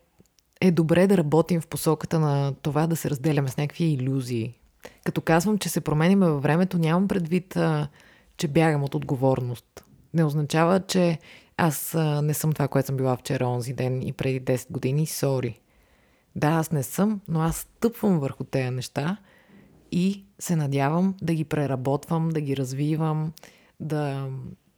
е 0.62 0.72
добре 0.72 1.08
да 1.08 1.18
работим 1.18 1.62
в 1.62 1.68
посоката 1.68 2.20
на 2.20 2.54
това 2.62 2.88
да 2.88 2.96
се 2.96 3.10
разделяме 3.10 3.50
с 3.50 3.58
някакви 3.58 3.86
иллюзии. 3.86 4.54
Като 5.04 5.22
казвам, 5.22 5.58
че 5.58 5.70
се 5.70 5.82
променяме 5.82 6.30
във 6.30 6.44
времето, 6.44 6.78
нямам 6.78 7.08
предвид, 7.08 7.56
а, 7.56 7.88
че 8.38 8.48
бягам 8.48 8.84
от 8.84 8.96
отговорност. 8.96 9.86
Не 10.13 10.24
означава, 10.24 10.80
че 10.80 11.20
аз 11.58 11.96
а, 11.96 12.22
не 12.22 12.34
съм 12.34 12.54
това, 12.54 12.68
което 12.68 12.86
съм 12.86 12.98
била 12.98 13.15
вчера, 13.15 13.48
онзи 13.48 13.74
ден 13.74 14.02
и 14.02 14.13
преди 14.13 14.41
10 14.41 14.72
години. 14.72 15.06
Сори. 15.06 15.60
Да, 16.36 16.48
аз 16.48 16.72
не 16.72 16.84
съм, 16.84 17.22
но 17.28 17.41
аз 17.41 17.58
стъпвам 17.58 18.20
върху 18.20 18.44
тези 18.44 18.70
неща 18.70 19.18
и 19.91 20.26
се 20.39 20.56
надявам 20.56 21.15
да 21.22 21.34
ги 21.34 21.44
преработвам, 21.44 22.30
да 22.30 22.41
ги 22.41 22.58
развивам, 22.58 23.34
да 23.80 24.30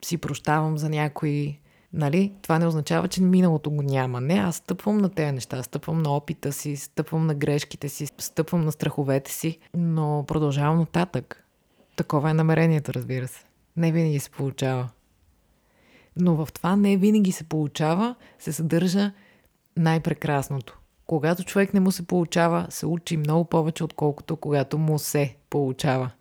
си 0.06 0.18
прощавам 0.18 0.78
за 0.78 0.90
някои 0.90 1.60
Нали? 1.94 2.34
Това 2.42 2.60
не 2.60 2.68
означава, 2.68 3.08
че 3.08 3.22
миналото 3.22 3.72
го 3.72 3.82
няма. 3.82 4.22
Не, 4.22 4.34
аз 4.34 4.56
стъпвам 4.56 4.98
на 4.98 5.10
тези 5.10 5.32
неща, 5.32 5.64
стъпвам 5.64 6.02
на 6.02 6.16
опита 6.16 6.52
си, 6.52 6.76
стъпвам 6.76 7.26
на 7.26 7.36
грешките 7.36 7.90
си, 7.90 8.08
стъпвам 8.18 8.66
на 8.66 8.72
страховете 8.72 9.32
си, 9.32 9.60
но 9.74 10.26
продължавам 10.28 10.80
нататък. 10.80 11.44
Такова 11.96 12.30
е 12.30 12.34
намерението, 12.34 12.94
разбира 12.94 13.28
се. 13.28 13.44
Не 13.78 13.92
винаги 13.92 14.20
се 14.20 14.30
получава. 14.30 14.90
Но 16.16 16.36
в 16.36 16.50
това 16.54 16.76
не 16.76 16.98
винаги 16.98 17.32
се 17.32 17.44
получава, 17.44 18.16
се 18.40 18.54
съдържа 18.54 19.12
най-прекрасното. 19.78 20.80
Когато 21.06 21.44
човек 21.44 21.74
не 21.74 21.80
му 21.80 21.92
се 21.92 22.08
получава, 22.08 22.68
се 22.70 22.86
учи 22.86 23.18
много 23.18 23.46
повече, 23.46 23.84
отколкото 23.84 24.36
когато 24.36 24.78
му 24.78 25.00
се 25.00 25.36
получава. 25.50 26.12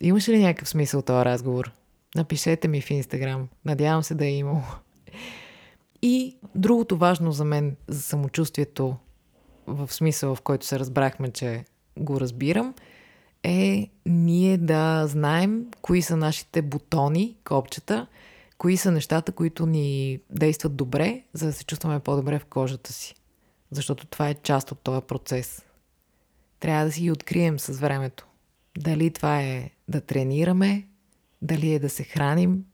Имаше 0.00 0.32
ли 0.32 0.38
някакъв 0.38 0.68
смисъл 0.68 1.02
този 1.02 1.24
разговор? 1.24 1.72
Напишете 2.14 2.68
ми 2.68 2.80
в 2.80 2.90
Инстаграм. 2.90 3.48
Надявам 3.64 4.02
се 4.02 4.14
да 4.14 4.26
е 4.26 4.32
имало. 4.32 4.62
И 6.02 6.36
другото 6.54 6.96
важно 6.96 7.32
за 7.32 7.44
мен, 7.44 7.76
за 7.88 8.02
самочувствието, 8.02 8.96
в 9.66 9.92
смисъл, 9.92 10.34
в 10.34 10.40
който 10.40 10.66
се 10.66 10.78
разбрахме, 10.78 11.30
че 11.30 11.64
го 11.98 12.20
разбирам, 12.20 12.74
е 13.42 13.90
ние 14.06 14.58
да 14.58 15.06
знаем 15.06 15.66
кои 15.82 16.02
са 16.02 16.16
нашите 16.16 16.62
бутони, 16.62 17.36
копчета, 17.44 18.06
кои 18.58 18.76
са 18.76 18.90
нещата, 18.90 19.32
които 19.32 19.66
ни 19.66 20.18
действат 20.30 20.76
добре, 20.76 21.22
за 21.32 21.46
да 21.46 21.52
се 21.52 21.64
чувстваме 21.64 22.00
по-добре 22.00 22.38
в 22.38 22.44
кожата 22.44 22.92
си. 22.92 23.14
Защото 23.70 24.06
това 24.06 24.28
е 24.28 24.34
част 24.34 24.72
от 24.72 24.80
този 24.80 25.02
процес. 25.06 25.64
Трябва 26.60 26.84
да 26.84 26.92
си 26.92 27.00
ги 27.00 27.10
открием 27.10 27.58
с 27.58 27.78
времето. 27.78 28.26
Дали 28.78 29.10
това 29.10 29.42
е 29.42 29.70
да 29.88 30.00
тренираме, 30.00 30.86
дали 31.42 31.72
е 31.72 31.78
да 31.78 31.88
се 31.88 32.04
храним 32.04 32.64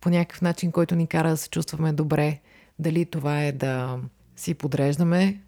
по 0.00 0.10
някакъв 0.10 0.42
начин, 0.42 0.72
който 0.72 0.94
ни 0.94 1.06
кара 1.06 1.30
да 1.30 1.36
се 1.36 1.48
чувстваме 1.48 1.92
добре. 1.92 2.40
Дали 2.78 3.04
това 3.04 3.44
е 3.44 3.52
да 3.52 3.98
си 4.36 4.54
подреждаме 4.54 5.40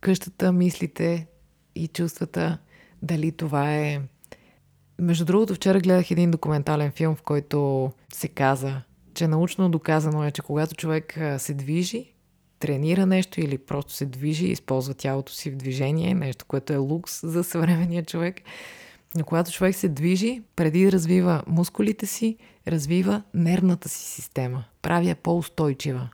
къщата, 0.00 0.52
мислите 0.52 1.26
и 1.74 1.88
чувствата. 1.88 2.58
Дали 3.02 3.32
това 3.32 3.74
е... 3.74 4.00
Между 5.00 5.24
другото, 5.24 5.54
вчера 5.54 5.80
гледах 5.80 6.10
един 6.10 6.30
документален 6.30 6.90
филм, 6.90 7.16
в 7.16 7.22
който 7.22 7.90
се 8.12 8.28
каза, 8.28 8.82
че 9.14 9.28
научно 9.28 9.70
доказано 9.70 10.24
е, 10.24 10.30
че 10.30 10.42
когато 10.42 10.74
човек 10.74 11.18
се 11.38 11.54
движи, 11.54 12.14
тренира 12.58 13.06
нещо 13.06 13.40
или 13.40 13.58
просто 13.58 13.92
се 13.92 14.06
движи, 14.06 14.46
използва 14.46 14.94
тялото 14.94 15.32
си 15.32 15.50
в 15.50 15.56
движение, 15.56 16.14
нещо, 16.14 16.44
което 16.48 16.72
е 16.72 16.76
лукс 16.76 17.20
за 17.26 17.44
съвременния 17.44 18.04
човек, 18.04 18.40
но 19.18 19.24
когато 19.24 19.52
човек 19.52 19.74
се 19.74 19.88
движи, 19.88 20.42
преди 20.56 20.84
да 20.84 20.92
развива 20.92 21.42
мускулите 21.46 22.06
си, 22.06 22.36
развива 22.68 23.22
нервната 23.34 23.88
си 23.88 24.04
система. 24.04 24.64
Прави 24.82 25.08
я 25.08 25.16
по-устойчива. 25.16 26.08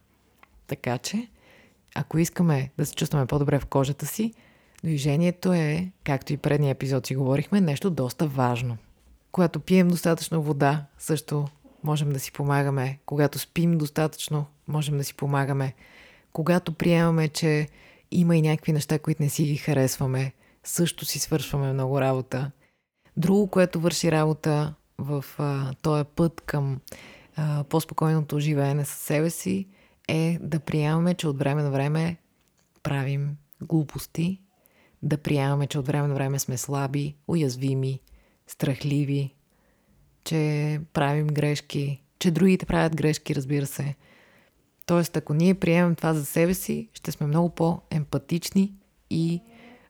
Така 0.66 0.98
че, 0.98 1.28
ако 1.94 2.18
искаме 2.18 2.70
да 2.78 2.86
се 2.86 2.94
чувстваме 2.94 3.26
по-добре 3.26 3.58
в 3.58 3.66
кожата 3.66 4.06
си, 4.06 4.34
движението 4.84 5.52
е, 5.52 5.90
както 6.04 6.32
и 6.32 6.36
предния 6.36 6.70
епизод 6.70 7.06
си 7.06 7.16
говорихме, 7.16 7.60
нещо 7.60 7.90
доста 7.90 8.26
важно. 8.26 8.76
Когато 9.32 9.60
пием 9.60 9.88
достатъчно 9.88 10.42
вода, 10.42 10.86
също 10.98 11.44
можем 11.84 12.12
да 12.12 12.20
си 12.20 12.32
помагаме. 12.32 12.98
Когато 13.06 13.38
спим 13.38 13.78
достатъчно, 13.78 14.46
можем 14.68 14.98
да 14.98 15.04
си 15.04 15.14
помагаме. 15.14 15.74
Когато 16.32 16.72
приемаме, 16.72 17.28
че 17.28 17.68
има 18.10 18.36
и 18.36 18.42
някакви 18.42 18.72
неща, 18.72 18.98
които 18.98 19.22
не 19.22 19.28
си 19.28 19.44
ги 19.44 19.56
харесваме, 19.56 20.32
също 20.64 21.04
си 21.04 21.18
свършваме 21.18 21.72
много 21.72 22.00
работа. 22.00 22.50
Друго, 23.16 23.46
което 23.46 23.80
върши 23.80 24.12
работа 24.12 24.74
в 24.98 25.24
а, 25.38 25.72
този 25.82 26.04
път 26.04 26.40
към 26.40 26.80
а, 27.36 27.64
по-спокойното 27.64 28.40
живеене 28.40 28.84
със 28.84 28.98
себе 28.98 29.30
си 29.30 29.68
е 30.08 30.38
да 30.40 30.60
приемаме, 30.60 31.14
че 31.14 31.28
от 31.28 31.38
време 31.38 31.62
на 31.62 31.70
време 31.70 32.16
правим 32.82 33.36
глупости, 33.62 34.40
да 35.02 35.18
приемаме, 35.18 35.66
че 35.66 35.78
от 35.78 35.86
време 35.86 36.08
на 36.08 36.14
време 36.14 36.38
сме 36.38 36.56
слаби, 36.56 37.16
уязвими, 37.28 38.00
страхливи, 38.46 39.34
че 40.24 40.80
правим 40.92 41.26
грешки, 41.26 42.02
че 42.18 42.30
другите 42.30 42.66
правят 42.66 42.96
грешки, 42.96 43.34
разбира 43.34 43.66
се. 43.66 43.94
Тоест, 44.86 45.16
ако 45.16 45.34
ние 45.34 45.54
приемем 45.54 45.94
това 45.94 46.14
за 46.14 46.24
себе 46.24 46.54
си, 46.54 46.88
ще 46.94 47.12
сме 47.12 47.26
много 47.26 47.50
по-емпатични 47.50 48.74
и 49.10 49.42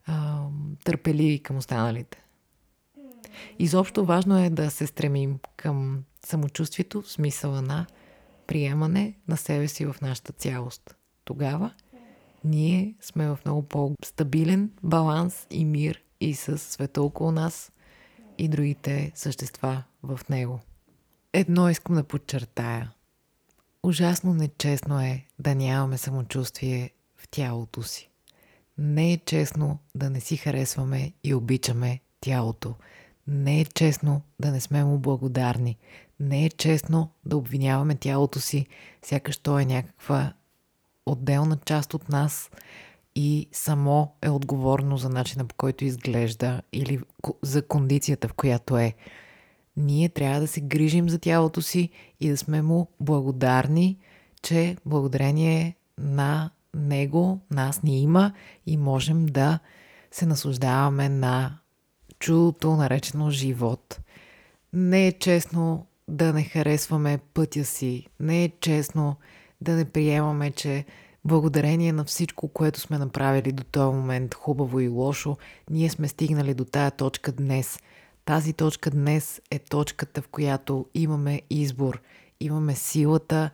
а, 0.06 0.42
търпеливи 0.84 1.38
към 1.38 1.56
останалите. 1.56 2.24
Изобщо 3.58 4.04
важно 4.04 4.44
е 4.44 4.50
да 4.50 4.70
се 4.70 4.86
стремим 4.86 5.38
към 5.56 6.04
самочувствието 6.26 7.02
в 7.02 7.12
смисъла 7.12 7.62
на 7.62 7.86
приемане 8.46 9.14
на 9.28 9.36
себе 9.36 9.68
си 9.68 9.86
в 9.86 9.96
нашата 10.02 10.32
цялост. 10.32 10.96
Тогава 11.24 11.70
ние 12.44 12.94
сме 13.00 13.28
в 13.28 13.38
много 13.44 13.62
по-стабилен 13.62 14.70
баланс 14.82 15.46
и 15.50 15.64
мир 15.64 16.02
и 16.20 16.34
с 16.34 16.58
света 16.58 17.02
около 17.02 17.32
нас 17.32 17.72
и 18.38 18.48
другите 18.48 19.12
същества 19.14 19.82
в 20.02 20.20
него. 20.30 20.60
Едно 21.32 21.70
искам 21.70 21.94
да 21.94 22.04
подчертая. 22.04 22.92
Ужасно 23.82 24.34
нечестно 24.34 25.00
е 25.00 25.26
да 25.38 25.54
нямаме 25.54 25.98
самочувствие 25.98 26.90
в 27.16 27.28
тялото 27.28 27.82
си. 27.82 28.10
Не 28.78 29.12
е 29.12 29.16
честно 29.16 29.78
да 29.94 30.10
не 30.10 30.20
си 30.20 30.36
харесваме 30.36 31.12
и 31.24 31.34
обичаме 31.34 32.00
тялото. 32.20 32.74
Не 33.26 33.60
е 33.60 33.64
честно 33.64 34.22
да 34.40 34.50
не 34.50 34.60
сме 34.60 34.84
му 34.84 34.98
благодарни. 34.98 35.78
Не 36.20 36.44
е 36.44 36.50
честно 36.50 37.10
да 37.24 37.36
обвиняваме 37.36 37.94
тялото 37.94 38.40
си, 38.40 38.66
сякаш 39.02 39.36
то 39.36 39.58
е 39.58 39.64
някаква 39.64 40.32
отделна 41.06 41.56
част 41.64 41.94
от 41.94 42.08
нас 42.08 42.50
и 43.14 43.48
само 43.52 44.12
е 44.22 44.30
отговорно 44.30 44.96
за 44.96 45.08
начина 45.08 45.44
по 45.44 45.54
който 45.54 45.84
изглежда 45.84 46.62
или 46.72 47.00
за 47.42 47.62
кондицията, 47.62 48.28
в 48.28 48.34
която 48.34 48.78
е. 48.78 48.94
Ние 49.76 50.08
трябва 50.08 50.40
да 50.40 50.46
се 50.46 50.60
грижим 50.60 51.08
за 51.08 51.18
тялото 51.18 51.62
си 51.62 51.90
и 52.20 52.28
да 52.28 52.36
сме 52.36 52.62
му 52.62 52.88
благодарни, 53.00 53.98
че 54.42 54.76
благодарение 54.86 55.76
на 55.98 56.50
него 56.74 57.40
нас 57.50 57.82
ни 57.82 58.02
има 58.02 58.32
и 58.66 58.76
можем 58.76 59.26
да 59.26 59.58
се 60.10 60.26
наслаждаваме 60.26 61.08
на 61.08 61.58
чудото, 62.24 62.76
наречено 62.76 63.30
живот. 63.30 64.00
Не 64.72 65.06
е 65.06 65.12
честно 65.12 65.86
да 66.08 66.32
не 66.32 66.42
харесваме 66.42 67.18
пътя 67.34 67.64
си. 67.64 68.06
Не 68.20 68.44
е 68.44 68.52
честно 68.60 69.16
да 69.60 69.72
не 69.72 69.84
приемаме, 69.84 70.50
че 70.50 70.84
благодарение 71.24 71.92
на 71.92 72.04
всичко, 72.04 72.48
което 72.48 72.80
сме 72.80 72.98
направили 72.98 73.52
до 73.52 73.64
този 73.64 73.96
момент, 73.96 74.34
хубаво 74.34 74.80
и 74.80 74.88
лошо, 74.88 75.36
ние 75.70 75.90
сме 75.90 76.08
стигнали 76.08 76.54
до 76.54 76.64
тая 76.64 76.90
точка 76.90 77.32
днес. 77.32 77.78
Тази 78.24 78.52
точка 78.52 78.90
днес 78.90 79.40
е 79.50 79.58
точката, 79.58 80.22
в 80.22 80.28
която 80.28 80.86
имаме 80.94 81.42
избор. 81.50 82.00
Имаме 82.40 82.74
силата 82.74 83.50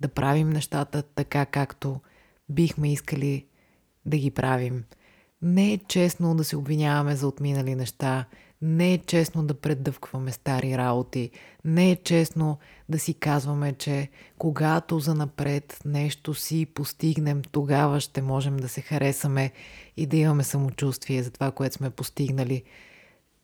да 0.00 0.08
правим 0.08 0.50
нещата 0.50 1.02
така, 1.02 1.46
както 1.46 2.00
бихме 2.48 2.92
искали 2.92 3.46
да 4.06 4.16
ги 4.16 4.30
правим. 4.30 4.84
Не 5.42 5.72
е 5.72 5.78
честно 5.78 6.34
да 6.34 6.44
се 6.44 6.56
обвиняваме 6.56 7.16
за 7.16 7.26
отминали 7.26 7.74
неща, 7.74 8.24
не 8.62 8.92
е 8.92 8.98
честно 8.98 9.44
да 9.44 9.54
предъвкваме 9.54 10.32
стари 10.32 10.78
работи, 10.78 11.30
не 11.64 11.90
е 11.90 11.96
честно 11.96 12.58
да 12.88 12.98
си 12.98 13.14
казваме, 13.14 13.72
че 13.72 14.08
когато 14.38 15.00
занапред 15.00 15.78
нещо 15.84 16.34
си 16.34 16.66
постигнем, 16.66 17.42
тогава 17.52 18.00
ще 18.00 18.22
можем 18.22 18.56
да 18.56 18.68
се 18.68 18.80
харесаме 18.80 19.52
и 19.96 20.06
да 20.06 20.16
имаме 20.16 20.44
самочувствие 20.44 21.22
за 21.22 21.30
това, 21.30 21.50
което 21.50 21.74
сме 21.76 21.90
постигнали. 21.90 22.62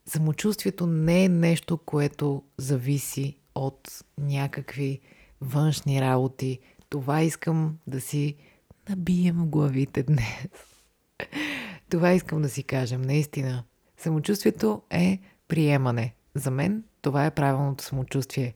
Самочувствието 0.06 0.86
не 0.86 1.24
е 1.24 1.28
нещо, 1.28 1.78
което 1.78 2.42
зависи 2.58 3.36
от 3.54 4.04
някакви 4.18 5.00
външни 5.40 6.00
работи. 6.00 6.58
Това 6.88 7.22
искам 7.22 7.78
да 7.86 8.00
си 8.00 8.34
набием 8.88 9.36
в 9.36 9.46
главите 9.46 10.02
днес. 10.02 10.48
Това 11.88 12.12
искам 12.12 12.42
да 12.42 12.48
си 12.48 12.62
кажем, 12.62 13.02
наистина. 13.02 13.64
Самочувствието 13.96 14.82
е 14.90 15.18
приемане. 15.48 16.14
За 16.34 16.50
мен 16.50 16.84
това 17.02 17.26
е 17.26 17.30
правилното 17.34 17.84
самочувствие. 17.84 18.54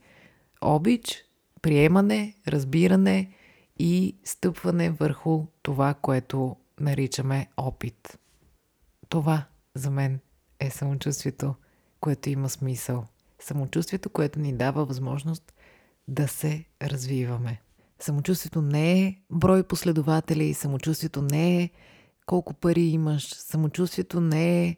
Обич, 0.60 1.24
приемане, 1.62 2.34
разбиране 2.48 3.32
и 3.78 4.16
стъпване 4.24 4.90
върху 4.90 5.46
това, 5.62 5.94
което 5.94 6.56
наричаме 6.80 7.48
опит. 7.56 8.18
Това 9.08 9.44
за 9.74 9.90
мен 9.90 10.20
е 10.60 10.70
самочувствието, 10.70 11.54
което 12.00 12.30
има 12.30 12.48
смисъл. 12.48 13.06
Самочувствието, 13.38 14.10
което 14.10 14.40
ни 14.40 14.52
дава 14.52 14.84
възможност 14.84 15.52
да 16.08 16.28
се 16.28 16.64
развиваме. 16.82 17.60
Самочувствието 17.98 18.62
не 18.62 19.02
е 19.02 19.16
брой 19.30 19.62
последователи, 19.62 20.54
самочувствието 20.54 21.22
не 21.22 21.62
е 21.62 21.70
колко 22.26 22.54
пари 22.54 22.82
имаш, 22.82 23.34
самочувствието 23.34 24.20
не 24.20 24.66
е 24.66 24.76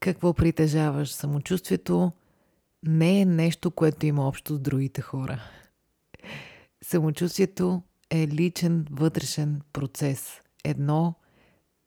какво 0.00 0.34
притежаваш. 0.34 1.12
Самочувствието 1.12 2.12
не 2.82 3.20
е 3.20 3.24
нещо, 3.24 3.70
което 3.70 4.06
има 4.06 4.28
общо 4.28 4.54
с 4.54 4.60
другите 4.60 5.00
хора. 5.00 5.42
Самочувствието 6.82 7.82
е 8.10 8.28
личен 8.28 8.86
вътрешен 8.90 9.60
процес. 9.72 10.40
Едно 10.64 11.14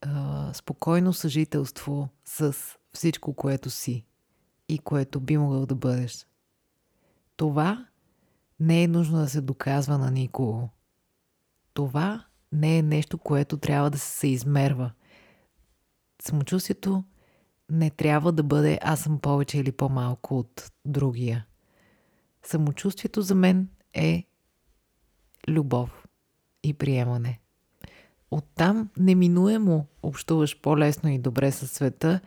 а, 0.00 0.50
спокойно 0.54 1.12
съжителство 1.12 2.08
с 2.24 2.56
всичко, 2.92 3.34
което 3.34 3.70
си 3.70 4.04
и 4.68 4.78
което 4.78 5.20
би 5.20 5.36
могъл 5.36 5.66
да 5.66 5.74
бъдеш. 5.74 6.26
Това 7.36 7.86
не 8.60 8.82
е 8.82 8.88
нужно 8.88 9.18
да 9.18 9.28
се 9.28 9.40
доказва 9.40 9.98
на 9.98 10.10
никого. 10.10 10.68
Това 11.74 12.24
не 12.52 12.78
е 12.78 12.82
нещо, 12.82 13.18
което 13.18 13.56
трябва 13.56 13.90
да 13.90 13.98
се 13.98 14.28
измерва. 14.28 14.90
Самочувствието 16.22 17.04
не 17.70 17.90
трябва 17.90 18.32
да 18.32 18.42
бъде 18.42 18.78
аз 18.82 19.00
съм 19.00 19.18
повече 19.18 19.58
или 19.58 19.72
по-малко 19.72 20.38
от 20.38 20.72
другия. 20.84 21.46
Самочувствието 22.42 23.22
за 23.22 23.34
мен 23.34 23.68
е 23.94 24.24
любов 25.48 26.06
и 26.62 26.74
приемане. 26.74 27.40
Оттам 28.30 28.88
неминуемо 28.96 29.86
общуваш 30.02 30.60
по-лесно 30.60 31.10
и 31.10 31.18
добре 31.18 31.52
със 31.52 31.70
света, 31.70 32.20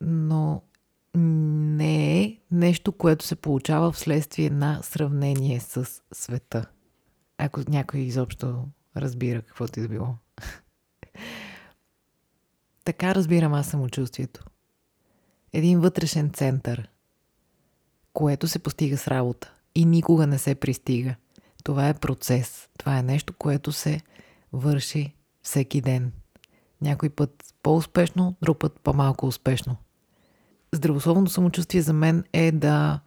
но 0.00 0.62
не 1.14 2.22
е 2.22 2.38
нещо, 2.50 2.92
което 2.92 3.24
се 3.24 3.36
получава 3.36 3.92
вследствие 3.92 4.50
на 4.50 4.82
сравнение 4.82 5.60
с 5.60 6.02
света. 6.12 6.66
Ако 7.38 7.60
някой 7.68 8.00
изобщо 8.00 8.64
разбира 8.96 9.42
каквото 9.42 9.78
и 9.78 9.82
да 9.82 9.88
било. 9.88 10.14
така 12.84 13.14
разбирам 13.14 13.54
аз 13.54 13.66
самочувствието 13.66 14.44
един 15.52 15.80
вътрешен 15.80 16.30
център, 16.30 16.88
което 18.12 18.48
се 18.48 18.58
постига 18.58 18.96
с 18.96 19.08
работа 19.08 19.52
и 19.74 19.84
никога 19.84 20.26
не 20.26 20.38
се 20.38 20.54
пристига. 20.54 21.14
Това 21.64 21.88
е 21.88 21.94
процес. 21.94 22.68
Това 22.78 22.98
е 22.98 23.02
нещо, 23.02 23.32
което 23.32 23.72
се 23.72 24.00
върши 24.52 25.14
всеки 25.42 25.80
ден. 25.80 26.12
Някой 26.80 27.10
път 27.10 27.44
по-успешно, 27.62 28.36
друг 28.42 28.58
път 28.58 28.80
по-малко 28.80 29.26
успешно. 29.26 29.76
Здравословното 30.72 31.32
самочувствие 31.32 31.82
за 31.82 31.92
мен 31.92 32.24
е 32.32 32.52
да 32.52 33.00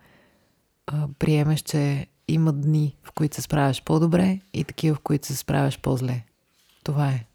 а, 0.87 1.07
приемеш, 1.19 1.61
че 1.61 2.07
има 2.33 2.53
дни, 2.53 2.95
в 3.03 3.11
които 3.11 3.35
се 3.35 3.41
справяш 3.41 3.83
по-добре 3.83 4.39
и 4.53 4.63
такива, 4.63 4.95
в 4.95 4.99
които 4.99 5.27
се 5.27 5.35
справяш 5.35 5.79
по-зле. 5.79 6.23
Това 6.83 7.09
е. 7.09 7.25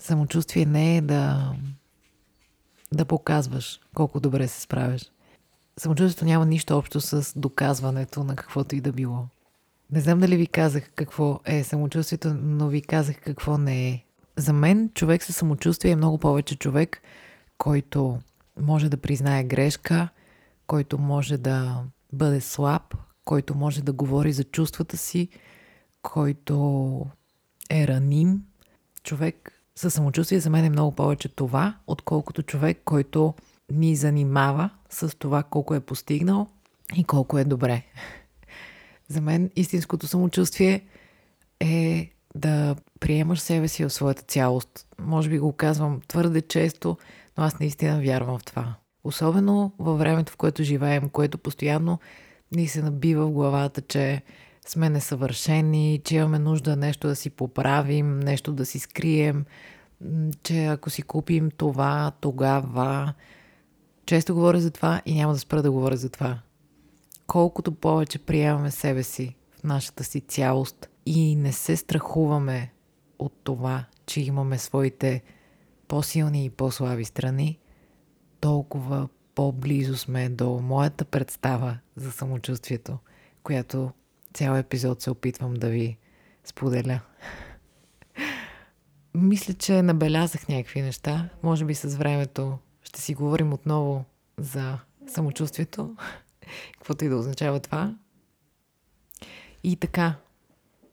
Самочувствие 0.00 0.66
не 0.66 0.96
е 0.96 1.00
да 1.00 1.52
да 2.92 3.04
показваш 3.04 3.80
колко 3.94 4.20
добре 4.20 4.48
се 4.48 4.60
справяш. 4.60 5.02
Самочувствието 5.78 6.24
няма 6.24 6.46
нищо 6.46 6.78
общо 6.78 7.00
с 7.00 7.32
доказването 7.36 8.24
на 8.24 8.36
каквото 8.36 8.76
и 8.76 8.80
да 8.80 8.92
било. 8.92 9.26
Не 9.90 10.00
знам 10.00 10.20
дали 10.20 10.36
ви 10.36 10.46
казах 10.46 10.90
какво 10.94 11.40
е 11.44 11.64
самочувствието, 11.64 12.34
но 12.34 12.68
ви 12.68 12.82
казах 12.82 13.20
какво 13.20 13.58
не 13.58 13.88
е. 13.88 14.04
За 14.36 14.52
мен 14.52 14.90
човек 14.94 15.22
със 15.24 15.36
самочувствие 15.36 15.90
е 15.90 15.96
много 15.96 16.18
повече 16.18 16.56
човек, 16.56 17.02
който 17.58 18.18
може 18.60 18.88
да 18.88 18.96
признае 18.96 19.44
грешка, 19.44 20.08
който 20.66 20.98
може 20.98 21.38
да 21.38 21.82
бъде 22.12 22.40
слаб, 22.40 22.94
който 23.26 23.54
може 23.54 23.82
да 23.82 23.92
говори 23.92 24.32
за 24.32 24.44
чувствата 24.44 24.96
си, 24.96 25.28
който 26.02 27.06
е 27.70 27.86
раним. 27.86 28.42
Човек 29.02 29.62
със 29.76 29.94
самочувствие 29.94 30.40
за 30.40 30.50
мен 30.50 30.64
е 30.64 30.70
много 30.70 30.92
повече 30.92 31.28
това, 31.28 31.76
отколкото 31.86 32.42
човек, 32.42 32.80
който 32.84 33.34
ни 33.72 33.96
занимава 33.96 34.70
с 34.90 35.18
това 35.18 35.42
колко 35.42 35.74
е 35.74 35.80
постигнал 35.80 36.46
и 36.96 37.04
колко 37.04 37.38
е 37.38 37.44
добре. 37.44 37.82
За 39.08 39.20
мен 39.20 39.50
истинското 39.56 40.06
самочувствие 40.06 40.84
е 41.60 42.10
да 42.34 42.76
приемаш 43.00 43.40
себе 43.40 43.68
си 43.68 43.84
в 43.84 43.90
своята 43.90 44.22
цялост. 44.22 44.86
Може 44.98 45.30
би 45.30 45.38
го 45.38 45.52
казвам 45.52 46.00
твърде 46.08 46.42
често, 46.42 46.96
но 47.38 47.44
аз 47.44 47.60
наистина 47.60 48.00
вярвам 48.00 48.38
в 48.38 48.44
това. 48.44 48.74
Особено 49.04 49.72
във 49.78 49.98
времето, 49.98 50.32
в 50.32 50.36
което 50.36 50.62
живеем, 50.62 51.08
което 51.08 51.38
постоянно 51.38 51.98
ни 52.52 52.68
се 52.68 52.82
набива 52.82 53.26
в 53.26 53.32
главата, 53.32 53.80
че 53.80 54.22
сме 54.66 54.90
несъвършени, 54.90 56.00
че 56.04 56.16
имаме 56.16 56.38
нужда 56.38 56.76
нещо 56.76 57.08
да 57.08 57.16
си 57.16 57.30
поправим, 57.30 58.20
нещо 58.20 58.52
да 58.52 58.66
си 58.66 58.78
скрием, 58.78 59.44
че 60.42 60.64
ако 60.64 60.90
си 60.90 61.02
купим 61.02 61.50
това, 61.50 62.12
тогава. 62.20 63.14
Често 64.06 64.34
говоря 64.34 64.60
за 64.60 64.70
това 64.70 65.02
и 65.06 65.14
няма 65.14 65.32
да 65.32 65.38
спра 65.38 65.62
да 65.62 65.70
говоря 65.70 65.96
за 65.96 66.08
това. 66.08 66.38
Колкото 67.26 67.72
повече 67.72 68.18
приемаме 68.18 68.70
себе 68.70 69.02
си 69.02 69.36
в 69.60 69.64
нашата 69.64 70.04
си 70.04 70.20
цялост 70.20 70.88
и 71.06 71.36
не 71.36 71.52
се 71.52 71.76
страхуваме 71.76 72.72
от 73.18 73.32
това, 73.44 73.84
че 74.06 74.20
имаме 74.20 74.58
своите 74.58 75.22
по-силни 75.88 76.44
и 76.44 76.50
по-слаби 76.50 77.04
страни, 77.04 77.58
толкова 78.40 79.08
по-близо 79.36 79.96
сме 79.96 80.28
до 80.28 80.60
моята 80.60 81.04
представа 81.04 81.78
за 81.96 82.12
самочувствието, 82.12 82.98
която 83.42 83.92
цял 84.34 84.54
епизод 84.54 85.02
се 85.02 85.10
опитвам 85.10 85.54
да 85.54 85.68
ви 85.68 85.98
споделя. 86.44 87.00
Мисля, 89.14 89.54
че 89.54 89.82
набелязах 89.82 90.48
някакви 90.48 90.82
неща. 90.82 91.28
Може 91.42 91.64
би 91.64 91.74
с 91.74 91.96
времето 91.96 92.58
ще 92.82 93.00
си 93.00 93.14
говорим 93.14 93.52
отново 93.52 94.04
за 94.38 94.78
самочувствието, 95.06 95.96
каквото 96.72 97.04
и 97.04 97.08
да 97.08 97.16
означава 97.16 97.60
това. 97.60 97.94
И 99.64 99.76
така, 99.76 100.14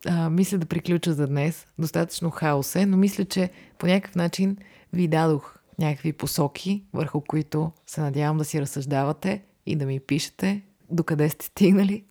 а, 0.05 0.29
мисля 0.29 0.57
да 0.57 0.65
приключа 0.65 1.13
за 1.13 1.27
днес. 1.27 1.67
Достатъчно 1.79 2.31
хаос 2.31 2.75
е, 2.75 2.85
но 2.85 2.97
мисля, 2.97 3.25
че 3.25 3.49
по 3.77 3.87
някакъв 3.87 4.15
начин 4.15 4.57
ви 4.93 5.07
дадох 5.07 5.62
някакви 5.79 6.13
посоки, 6.13 6.83
върху 6.93 7.21
които 7.21 7.71
се 7.87 8.01
надявам 8.01 8.37
да 8.37 8.45
си 8.45 8.61
разсъждавате 8.61 9.43
и 9.65 9.75
да 9.75 9.85
ми 9.85 9.99
пишете 9.99 10.61
докъде 10.89 11.29
сте 11.29 11.45
стигнали. 11.45 12.03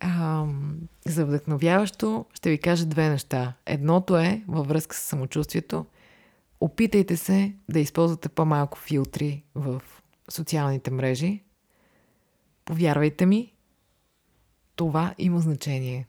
А, 0.00 0.46
за 1.06 1.26
вдъхновяващо 1.26 2.24
ще 2.34 2.50
ви 2.50 2.58
кажа 2.58 2.86
две 2.86 3.08
неща. 3.08 3.54
Едното 3.66 4.16
е 4.16 4.42
във 4.48 4.68
връзка 4.68 4.96
с 4.96 4.98
самочувствието. 4.98 5.86
Опитайте 6.60 7.16
се 7.16 7.54
да 7.68 7.80
използвате 7.80 8.28
по-малко 8.28 8.78
филтри 8.78 9.44
в 9.54 9.82
социалните 10.30 10.90
мрежи. 10.90 11.42
Повярвайте 12.64 13.26
ми, 13.26 13.54
това 14.76 15.14
има 15.18 15.40
значение. 15.40 16.06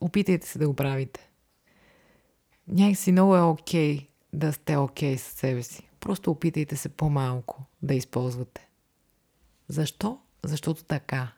Опитайте 0.00 0.46
се 0.46 0.58
да 0.58 0.68
го 0.68 0.74
правите. 0.74 1.30
Някакси 2.68 3.12
много 3.12 3.36
е 3.36 3.40
окей 3.40 3.96
okay 3.96 4.08
да 4.32 4.52
сте 4.52 4.76
окей 4.76 5.14
okay 5.14 5.16
с 5.16 5.22
себе 5.22 5.62
си. 5.62 5.88
Просто 6.04 6.30
опитайте 6.30 6.76
се 6.76 6.88
по-малко 6.88 7.64
да 7.82 7.94
използвате. 7.94 8.68
Защо? 9.68 10.18
Защото 10.44 10.84
така. 10.84 11.32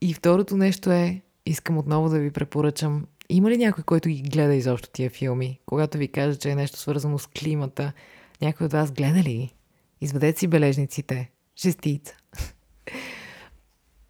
И 0.00 0.14
второто 0.14 0.56
нещо 0.56 0.90
е, 0.90 1.22
искам 1.46 1.78
отново 1.78 2.08
да 2.08 2.18
ви 2.18 2.30
препоръчам, 2.30 3.06
има 3.28 3.50
ли 3.50 3.56
някой, 3.56 3.84
който 3.84 4.08
ги 4.08 4.22
гледа 4.22 4.54
изобщо 4.54 4.90
тия 4.90 5.10
филми? 5.10 5.60
Когато 5.66 5.98
ви 5.98 6.08
кажа, 6.08 6.38
че 6.38 6.50
е 6.50 6.54
нещо 6.54 6.78
свързано 6.78 7.18
с 7.18 7.26
климата, 7.26 7.92
някой 8.40 8.64
от 8.64 8.72
вас 8.72 8.92
гледа 8.92 9.18
ли 9.18 9.34
ги? 9.34 9.54
Извадете 10.00 10.38
си 10.38 10.46
бележниците. 10.46 11.30
Шестица. 11.56 12.16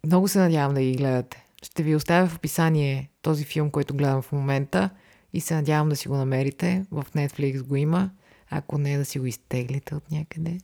Много 0.05 0.27
се 0.27 0.39
надявам 0.39 0.73
да 0.73 0.81
ги 0.81 0.95
гледате. 0.95 1.45
Ще 1.63 1.83
ви 1.83 1.95
оставя 1.95 2.27
в 2.27 2.35
описание 2.35 3.09
този 3.21 3.43
филм, 3.43 3.71
който 3.71 3.95
гледам 3.95 4.21
в 4.21 4.31
момента 4.31 4.89
и 5.35 5.41
се 5.41 5.55
надявам 5.55 5.89
да 5.89 5.95
си 5.95 6.07
го 6.07 6.15
намерите. 6.15 6.85
В 6.91 7.05
Netflix 7.15 7.63
го 7.63 7.75
има. 7.75 8.09
Ако 8.49 8.77
не, 8.77 8.97
да 8.97 9.05
си 9.05 9.19
го 9.19 9.25
изтеглите 9.25 9.95
от 9.95 10.11
някъде 10.11 10.57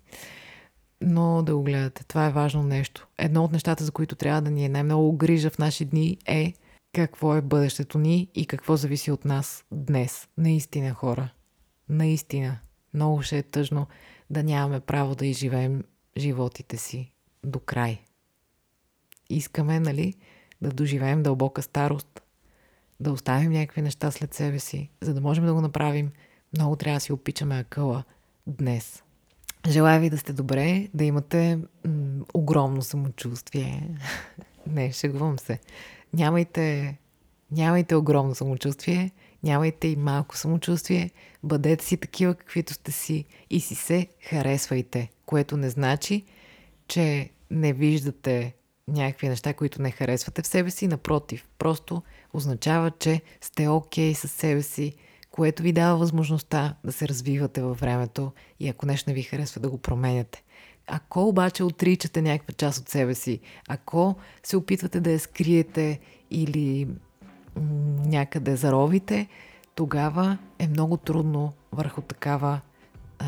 но 1.02 1.44
да 1.44 1.56
го 1.56 1.64
гледате. 1.64 2.04
Това 2.04 2.26
е 2.26 2.32
важно 2.32 2.64
нещо. 2.64 3.08
Едно 3.18 3.44
от 3.44 3.52
нещата, 3.52 3.84
за 3.84 3.92
които 3.92 4.16
трябва 4.16 4.42
да 4.42 4.52
ни 4.52 4.66
е 4.66 4.70
най-много 4.70 5.18
грижа 5.18 5.50
в 5.50 5.60
наши 5.60 5.86
дни 5.86 6.18
е 6.26 6.54
какво 6.94 7.36
е 7.36 7.42
бъдещето 7.42 8.00
ни 8.00 8.30
и 8.36 8.46
какво 8.46 8.76
зависи 8.76 9.12
от 9.12 9.26
нас 9.26 9.64
днес. 9.72 10.28
Наистина, 10.38 10.94
хора. 10.94 11.30
Наистина. 11.90 12.60
Много 12.94 13.22
ще 13.22 13.38
е 13.38 13.44
тъжно 13.44 13.88
да 14.30 14.44
нямаме 14.44 14.80
право 14.80 15.16
да 15.16 15.26
изживеем 15.26 15.84
животите 16.18 16.78
си 16.78 17.12
до 17.44 17.60
край. 17.60 18.02
Искаме, 19.30 19.80
нали, 19.80 20.14
да 20.62 20.70
доживеем 20.70 21.24
дълбока 21.24 21.62
старост, 21.62 22.22
да 23.02 23.12
оставим 23.12 23.52
някакви 23.52 23.82
неща 23.82 24.12
след 24.12 24.34
себе 24.34 24.60
си. 24.60 24.90
За 25.02 25.14
да 25.14 25.22
можем 25.22 25.46
да 25.46 25.54
го 25.54 25.62
направим, 25.62 26.12
много 26.54 26.76
трябва 26.76 26.98
да 26.98 27.02
си 27.02 27.14
опичаме 27.14 27.60
акъла 27.60 28.04
днес. 28.48 29.04
Желая 29.70 30.00
ви 30.00 30.10
да 30.10 30.18
сте 30.18 30.34
добре, 30.34 30.88
да 30.94 31.04
имате 31.04 31.60
м- 31.86 32.26
огромно 32.34 32.82
самочувствие. 32.82 33.98
Не, 34.68 34.92
шегувам 34.92 35.40
се. 35.40 35.60
Нямайте, 36.14 36.98
нямайте 37.52 37.96
огромно 37.96 38.36
самочувствие, 38.36 39.12
нямайте 39.44 39.88
и 39.88 39.96
малко 39.96 40.38
самочувствие, 40.38 41.12
бъдете 41.44 41.86
си 41.86 41.98
такива 41.98 42.36
каквито 42.36 42.74
сте 42.74 42.92
си 42.92 43.26
и 43.50 43.60
си 43.60 43.76
се 43.76 44.08
харесвайте, 44.30 45.10
което 45.26 45.58
не 45.58 45.70
значи, 45.70 46.26
че 46.88 47.30
не 47.52 47.74
виждате 47.74 48.56
някакви 48.94 49.30
неща, 49.30 49.54
които 49.54 49.82
не 49.82 49.92
харесвате 49.92 50.42
в 50.42 50.48
себе 50.48 50.72
си, 50.72 50.88
напротив, 50.88 51.48
просто 51.58 52.02
означава, 52.34 52.92
че 52.92 53.22
сте 53.42 53.68
окей 53.68 54.14
okay 54.14 54.18
с 54.18 54.28
себе 54.28 54.62
си, 54.62 54.94
което 55.32 55.64
ви 55.64 55.72
дава 55.72 55.98
възможността 55.98 56.76
да 56.84 56.92
се 56.92 57.08
развивате 57.08 57.62
във 57.62 57.80
времето 57.80 58.32
и 58.60 58.70
ако 58.70 58.86
нещо 58.86 59.10
не 59.10 59.14
ви 59.14 59.24
харесва 59.24 59.62
да 59.62 59.70
го 59.70 59.78
променяте. 59.78 60.44
Ако 60.88 61.28
обаче 61.28 61.64
отричате 61.64 62.22
някаква 62.22 62.54
част 62.54 62.80
от 62.80 62.90
себе 62.90 63.16
си, 63.16 63.40
ако 63.68 64.16
се 64.44 64.58
опитвате 64.58 65.00
да 65.00 65.12
я 65.12 65.20
скриете 65.20 66.00
или 66.32 66.88
някъде 68.06 68.56
заровите, 68.56 69.28
тогава 69.76 70.38
е 70.60 70.68
много 70.68 70.98
трудно 70.98 71.54
върху 71.72 72.02
такава 72.02 72.60
е, 73.22 73.26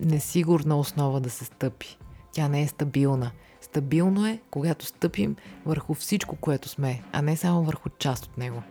несигурна 0.00 0.78
основа 0.78 1.20
да 1.20 1.30
се 1.30 1.44
стъпи. 1.44 1.98
Тя 2.32 2.48
не 2.48 2.62
е 2.62 2.68
стабилна. 2.68 3.30
Стабилно 3.72 4.26
е, 4.26 4.38
когато 4.50 4.86
стъпим 4.86 5.36
върху 5.66 5.94
всичко, 5.94 6.36
което 6.36 6.68
сме, 6.68 7.02
а 7.12 7.22
не 7.22 7.36
само 7.36 7.64
върху 7.64 7.88
част 7.98 8.24
от 8.24 8.38
него. 8.38 8.62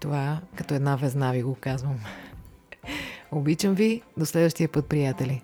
Това 0.00 0.40
като 0.54 0.74
една 0.74 0.96
везна 0.96 1.32
ви 1.32 1.42
го 1.42 1.56
казвам. 1.60 1.98
Обичам 3.32 3.74
ви. 3.74 4.02
До 4.16 4.26
следващия 4.26 4.68
път, 4.68 4.86
приятели. 4.86 5.42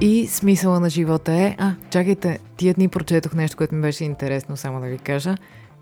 И 0.00 0.26
смисъла 0.26 0.80
на 0.80 0.90
живота 0.90 1.32
е... 1.32 1.56
А, 1.58 1.74
чакайте, 1.90 2.38
тия 2.56 2.74
дни 2.74 2.88
прочетох 2.88 3.34
нещо, 3.34 3.56
което 3.56 3.74
ми 3.74 3.82
беше 3.82 4.04
интересно, 4.04 4.56
само 4.56 4.80
да 4.80 4.86
ви 4.86 4.98
кажа. 4.98 5.36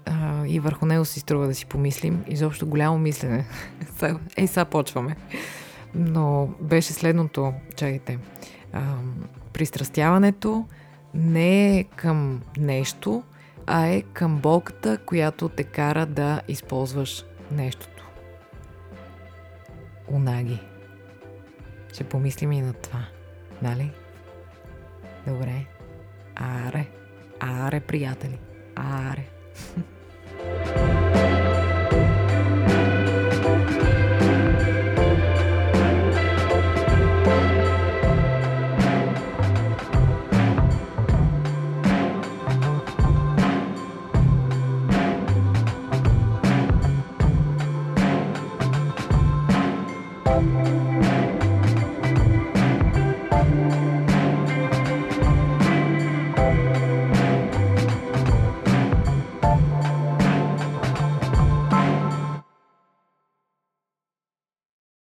А, 0.06 0.46
и 0.46 0.60
върху 0.60 0.86
него 0.86 1.04
си 1.04 1.20
струва 1.20 1.46
да 1.46 1.54
си 1.54 1.66
помислим. 1.66 2.24
Изобщо 2.28 2.66
голямо 2.66 2.98
мислене. 2.98 3.44
Ей, 4.36 4.46
сега 4.46 4.64
почваме. 4.64 5.16
Но 5.94 6.48
беше 6.60 6.92
следното, 6.92 7.52
чакайте. 7.76 8.18
А, 8.72 8.94
пристрастяването, 9.52 10.66
не 11.14 11.78
е 11.78 11.84
към 11.84 12.42
нещо, 12.58 13.22
а 13.66 13.86
е 13.86 14.02
към 14.02 14.38
болката, 14.38 14.98
която 15.06 15.48
те 15.48 15.64
кара 15.64 16.06
да 16.06 16.40
използваш 16.48 17.24
нещото. 17.52 18.04
Унаги. 20.08 20.60
Ще 21.92 22.04
помислим 22.04 22.52
и 22.52 22.60
на 22.60 22.72
това. 22.72 23.04
Нали? 23.62 23.90
Добре. 25.26 25.66
Аре. 26.36 26.86
Аре, 27.40 27.80
приятели. 27.80 28.38
Аре. 28.76 29.24